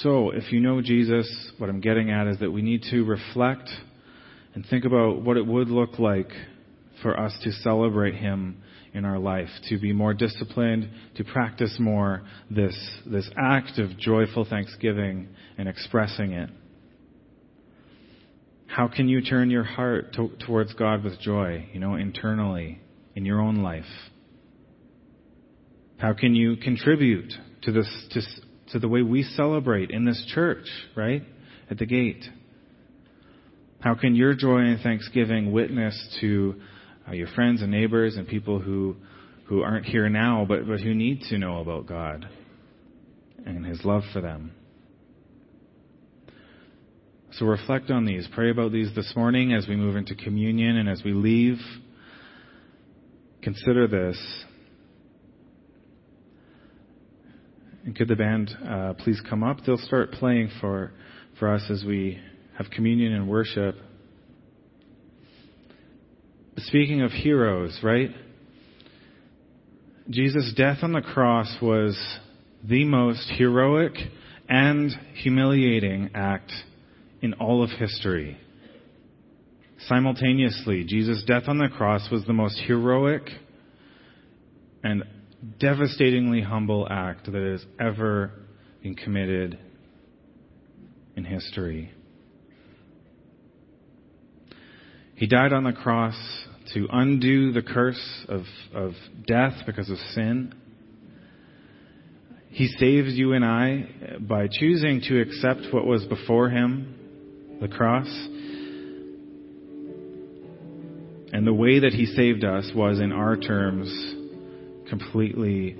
So, 0.01 0.31
if 0.31 0.51
you 0.51 0.59
know 0.59 0.81
Jesus, 0.81 1.51
what 1.59 1.69
I'm 1.69 1.79
getting 1.79 2.11
at 2.11 2.27
is 2.27 2.39
that 2.39 2.51
we 2.51 2.61
need 2.61 2.83
to 2.91 3.05
reflect 3.05 3.69
and 4.53 4.65
think 4.65 4.83
about 4.83 5.21
what 5.21 5.37
it 5.37 5.45
would 5.45 5.69
look 5.69 5.97
like 5.97 6.31
for 7.01 7.17
us 7.17 7.33
to 7.43 7.51
celebrate 7.53 8.15
Him 8.15 8.62
in 8.93 9.05
our 9.05 9.17
life, 9.17 9.49
to 9.69 9.79
be 9.79 9.91
more 9.91 10.13
disciplined, 10.13 10.89
to 11.15 11.23
practice 11.23 11.75
more 11.79 12.21
this, 12.49 12.75
this 13.05 13.29
act 13.37 13.79
of 13.79 13.97
joyful 13.97 14.45
thanksgiving 14.45 15.27
and 15.57 15.67
expressing 15.67 16.31
it. 16.31 16.49
How 18.67 18.87
can 18.87 19.07
you 19.07 19.21
turn 19.21 19.49
your 19.49 19.63
heart 19.63 20.13
to, 20.13 20.31
towards 20.45 20.73
God 20.73 21.03
with 21.03 21.19
joy, 21.19 21.69
you 21.73 21.79
know, 21.79 21.95
internally 21.95 22.81
in 23.15 23.25
your 23.25 23.39
own 23.39 23.57
life? 23.63 23.83
How 25.97 26.13
can 26.13 26.35
you 26.35 26.57
contribute 26.57 27.33
to 27.63 27.71
this, 27.71 27.87
to, 28.11 28.21
to 28.73 28.79
the 28.79 28.87
way 28.87 29.01
we 29.01 29.23
celebrate 29.23 29.91
in 29.91 30.05
this 30.05 30.23
church, 30.33 30.65
right? 30.95 31.23
At 31.69 31.77
the 31.77 31.85
gate. 31.85 32.25
How 33.79 33.95
can 33.95 34.15
your 34.15 34.33
joy 34.33 34.59
and 34.59 34.81
thanksgiving 34.81 35.51
witness 35.51 36.17
to 36.21 36.55
uh, 37.07 37.13
your 37.13 37.27
friends 37.27 37.61
and 37.61 37.71
neighbors 37.71 38.15
and 38.15 38.27
people 38.27 38.59
who 38.59 38.95
who 39.45 39.61
aren't 39.61 39.85
here 39.85 40.09
now, 40.09 40.45
but 40.47 40.65
but 40.67 40.79
who 40.79 40.93
need 40.93 41.21
to 41.29 41.37
know 41.37 41.59
about 41.59 41.85
God 41.85 42.27
and 43.45 43.65
His 43.65 43.83
love 43.83 44.03
for 44.13 44.21
them. 44.21 44.53
So 47.33 47.45
reflect 47.45 47.89
on 47.89 48.05
these. 48.05 48.27
Pray 48.33 48.51
about 48.51 48.71
these 48.71 48.93
this 48.95 49.11
morning 49.15 49.53
as 49.53 49.67
we 49.67 49.75
move 49.75 49.95
into 49.95 50.13
communion 50.13 50.77
and 50.77 50.87
as 50.87 51.01
we 51.03 51.13
leave. 51.13 51.57
Consider 53.41 53.87
this. 53.87 54.43
And 57.85 57.95
could 57.95 58.07
the 58.07 58.15
band 58.15 58.51
uh, 58.65 58.93
please 58.93 59.19
come 59.27 59.43
up? 59.43 59.57
They'll 59.65 59.77
start 59.77 60.11
playing 60.11 60.51
for 60.61 60.91
for 61.39 61.53
us 61.53 61.63
as 61.69 61.83
we 61.83 62.19
have 62.57 62.69
communion 62.69 63.13
and 63.13 63.27
worship. 63.27 63.75
Speaking 66.57 67.01
of 67.01 67.11
heroes, 67.11 67.79
right? 67.81 68.11
Jesus' 70.09 70.53
death 70.55 70.79
on 70.83 70.93
the 70.93 71.01
cross 71.01 71.55
was 71.61 71.97
the 72.63 72.85
most 72.85 73.31
heroic 73.37 73.93
and 74.47 74.91
humiliating 75.15 76.11
act 76.13 76.51
in 77.21 77.33
all 77.33 77.63
of 77.63 77.69
history. 77.71 78.37
Simultaneously, 79.87 80.83
Jesus' 80.83 81.23
death 81.25 81.43
on 81.47 81.57
the 81.57 81.69
cross 81.69 82.07
was 82.11 82.25
the 82.25 82.33
most 82.33 82.59
heroic 82.59 83.29
and 84.83 85.03
devastatingly 85.59 86.41
humble 86.41 86.87
act 86.89 87.25
that 87.31 87.41
has 87.41 87.65
ever 87.79 88.31
been 88.81 88.95
committed 88.95 89.57
in 91.15 91.25
history. 91.25 91.91
He 95.15 95.27
died 95.27 95.53
on 95.53 95.63
the 95.63 95.73
cross 95.73 96.15
to 96.73 96.87
undo 96.91 97.51
the 97.51 97.61
curse 97.61 98.25
of, 98.27 98.43
of 98.73 98.93
death 99.27 99.53
because 99.65 99.89
of 99.89 99.97
sin. 100.13 100.53
He 102.49 102.67
saves 102.67 103.13
you 103.13 103.33
and 103.33 103.43
I 103.43 104.17
by 104.19 104.47
choosing 104.51 105.01
to 105.07 105.21
accept 105.21 105.73
what 105.73 105.85
was 105.85 106.05
before 106.05 106.49
him, 106.49 107.57
the 107.61 107.67
cross. 107.67 108.07
And 111.33 111.47
the 111.47 111.53
way 111.53 111.79
that 111.79 111.93
he 111.93 112.05
saved 112.05 112.43
us 112.43 112.71
was, 112.75 112.99
in 112.99 113.11
our 113.11 113.35
terms, 113.35 113.89
completely 114.87 115.75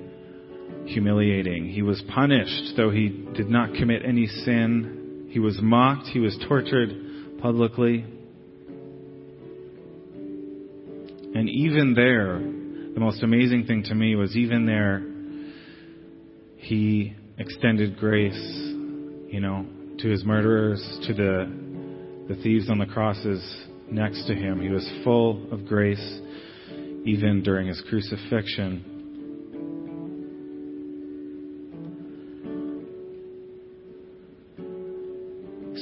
humiliating. 0.87 1.69
He 1.69 1.83
was 1.83 2.01
punished, 2.13 2.75
though 2.75 2.89
he 2.89 3.09
did 3.35 3.49
not 3.49 3.73
commit 3.75 4.03
any 4.03 4.25
sin. 4.25 5.27
He 5.29 5.39
was 5.39 5.59
mocked. 5.61 6.07
He 6.07 6.19
was 6.19 6.37
tortured 6.47 7.39
publicly. 7.39 8.03
And 11.43 11.49
even 11.49 11.93
there, 11.93 12.39
the 12.93 13.01
most 13.01 13.21
amazing 13.21 13.65
thing 13.65 13.83
to 13.89 13.95
me 13.95 14.15
was 14.15 14.33
even 14.33 14.65
there, 14.65 15.03
he 16.55 17.13
extended 17.37 17.97
grace, 17.97 18.39
you 19.27 19.41
know, 19.41 19.65
to 19.99 20.07
his 20.07 20.23
murderers, 20.23 20.79
to 21.05 21.13
the, 21.13 22.29
the 22.29 22.41
thieves 22.41 22.69
on 22.69 22.77
the 22.77 22.85
crosses 22.85 23.43
next 23.91 24.25
to 24.27 24.33
him. 24.33 24.61
He 24.61 24.69
was 24.69 24.89
full 25.03 25.51
of 25.51 25.65
grace 25.65 26.21
even 27.03 27.41
during 27.43 27.67
his 27.67 27.83
crucifixion. 27.89 28.85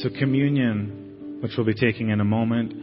So, 0.02 0.10
communion, 0.18 1.38
which 1.44 1.52
we'll 1.56 1.68
be 1.68 1.76
taking 1.76 2.10
in 2.10 2.20
a 2.20 2.26
moment, 2.26 2.74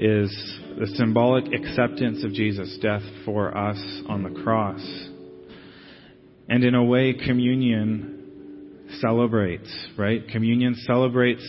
is 0.00 0.30
the 0.78 0.86
symbolic 0.96 1.52
acceptance 1.52 2.24
of 2.24 2.32
Jesus' 2.32 2.78
death 2.80 3.02
for 3.26 3.54
us 3.54 3.78
on 4.08 4.22
the 4.22 4.40
cross. 4.42 4.80
And 6.48 6.64
in 6.64 6.74
a 6.74 6.82
way, 6.82 7.12
communion 7.12 8.88
celebrates, 8.98 9.70
right? 9.98 10.26
Communion 10.28 10.74
celebrates 10.86 11.42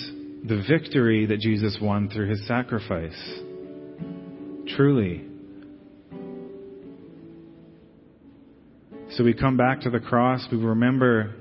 the 0.44 0.62
victory 0.68 1.26
that 1.28 1.40
Jesus 1.40 1.78
won 1.82 2.10
through 2.10 2.30
his 2.30 2.46
sacrifice. 2.46 3.40
Truly. 4.76 5.24
So 9.12 9.24
we 9.24 9.34
come 9.34 9.56
back 9.56 9.80
to 9.82 9.90
the 9.90 10.02
cross, 10.02 10.46
we 10.52 10.58
remember 10.58 11.36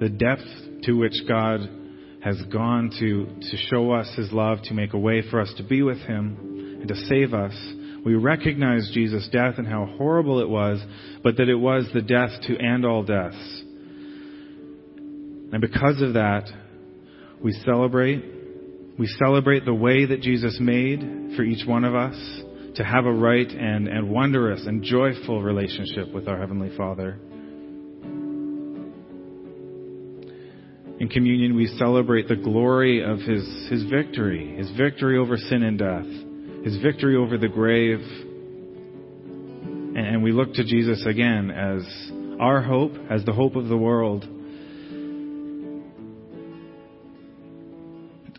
the 0.00 0.08
depth 0.08 0.82
to 0.82 0.92
which 0.94 1.14
God 1.28 1.60
has 2.26 2.42
gone 2.52 2.90
to, 2.98 3.24
to 3.24 3.56
show 3.70 3.92
us 3.92 4.12
his 4.16 4.32
love, 4.32 4.58
to 4.64 4.74
make 4.74 4.94
a 4.94 4.98
way 4.98 5.22
for 5.30 5.40
us 5.40 5.52
to 5.58 5.62
be 5.62 5.82
with 5.82 5.98
him 5.98 6.78
and 6.80 6.88
to 6.88 6.96
save 7.06 7.32
us. 7.32 7.54
We 8.04 8.16
recognize 8.16 8.90
Jesus' 8.92 9.28
death 9.30 9.58
and 9.58 9.66
how 9.66 9.86
horrible 9.96 10.40
it 10.40 10.48
was, 10.48 10.84
but 11.22 11.36
that 11.36 11.48
it 11.48 11.54
was 11.54 11.88
the 11.94 12.02
death 12.02 12.30
to 12.48 12.58
end 12.58 12.84
all 12.84 13.04
deaths. 13.04 13.62
And 15.52 15.60
because 15.60 16.02
of 16.02 16.14
that, 16.14 16.48
we 17.40 17.52
celebrate. 17.64 18.24
We 18.98 19.06
celebrate 19.06 19.64
the 19.64 19.74
way 19.74 20.06
that 20.06 20.20
Jesus 20.20 20.58
made 20.60 21.34
for 21.36 21.44
each 21.44 21.64
one 21.64 21.84
of 21.84 21.94
us 21.94 22.16
to 22.74 22.82
have 22.82 23.06
a 23.06 23.12
right 23.12 23.48
and, 23.48 23.86
and 23.86 24.10
wondrous 24.10 24.66
and 24.66 24.82
joyful 24.82 25.44
relationship 25.44 26.12
with 26.12 26.26
our 26.26 26.38
Heavenly 26.38 26.76
Father. 26.76 27.20
In 30.98 31.08
communion, 31.08 31.56
we 31.56 31.66
celebrate 31.78 32.26
the 32.26 32.36
glory 32.36 33.04
of 33.04 33.18
his, 33.18 33.68
his 33.70 33.84
victory, 33.84 34.56
his 34.56 34.70
victory 34.70 35.18
over 35.18 35.36
sin 35.36 35.62
and 35.62 35.78
death, 35.78 36.06
his 36.64 36.78
victory 36.80 37.16
over 37.16 37.36
the 37.36 37.48
grave. 37.48 38.00
And 39.96 40.22
we 40.22 40.32
look 40.32 40.54
to 40.54 40.64
Jesus 40.64 41.04
again 41.06 41.50
as 41.50 41.82
our 42.40 42.62
hope, 42.62 42.92
as 43.10 43.24
the 43.26 43.32
hope 43.32 43.56
of 43.56 43.68
the 43.68 43.76
world. 43.76 44.24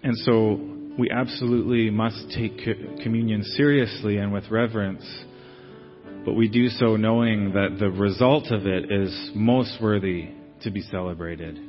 And 0.03 0.17
so 0.17 0.59
we 0.97 1.11
absolutely 1.11 1.91
must 1.91 2.31
take 2.35 2.57
communion 3.03 3.43
seriously 3.43 4.17
and 4.17 4.33
with 4.33 4.49
reverence, 4.49 5.05
but 6.25 6.33
we 6.33 6.47
do 6.47 6.69
so 6.69 6.95
knowing 6.95 7.53
that 7.53 7.77
the 7.79 7.91
result 7.91 8.51
of 8.51 8.65
it 8.65 8.91
is 8.91 9.31
most 9.35 9.77
worthy 9.79 10.29
to 10.63 10.71
be 10.71 10.81
celebrated. 10.81 11.66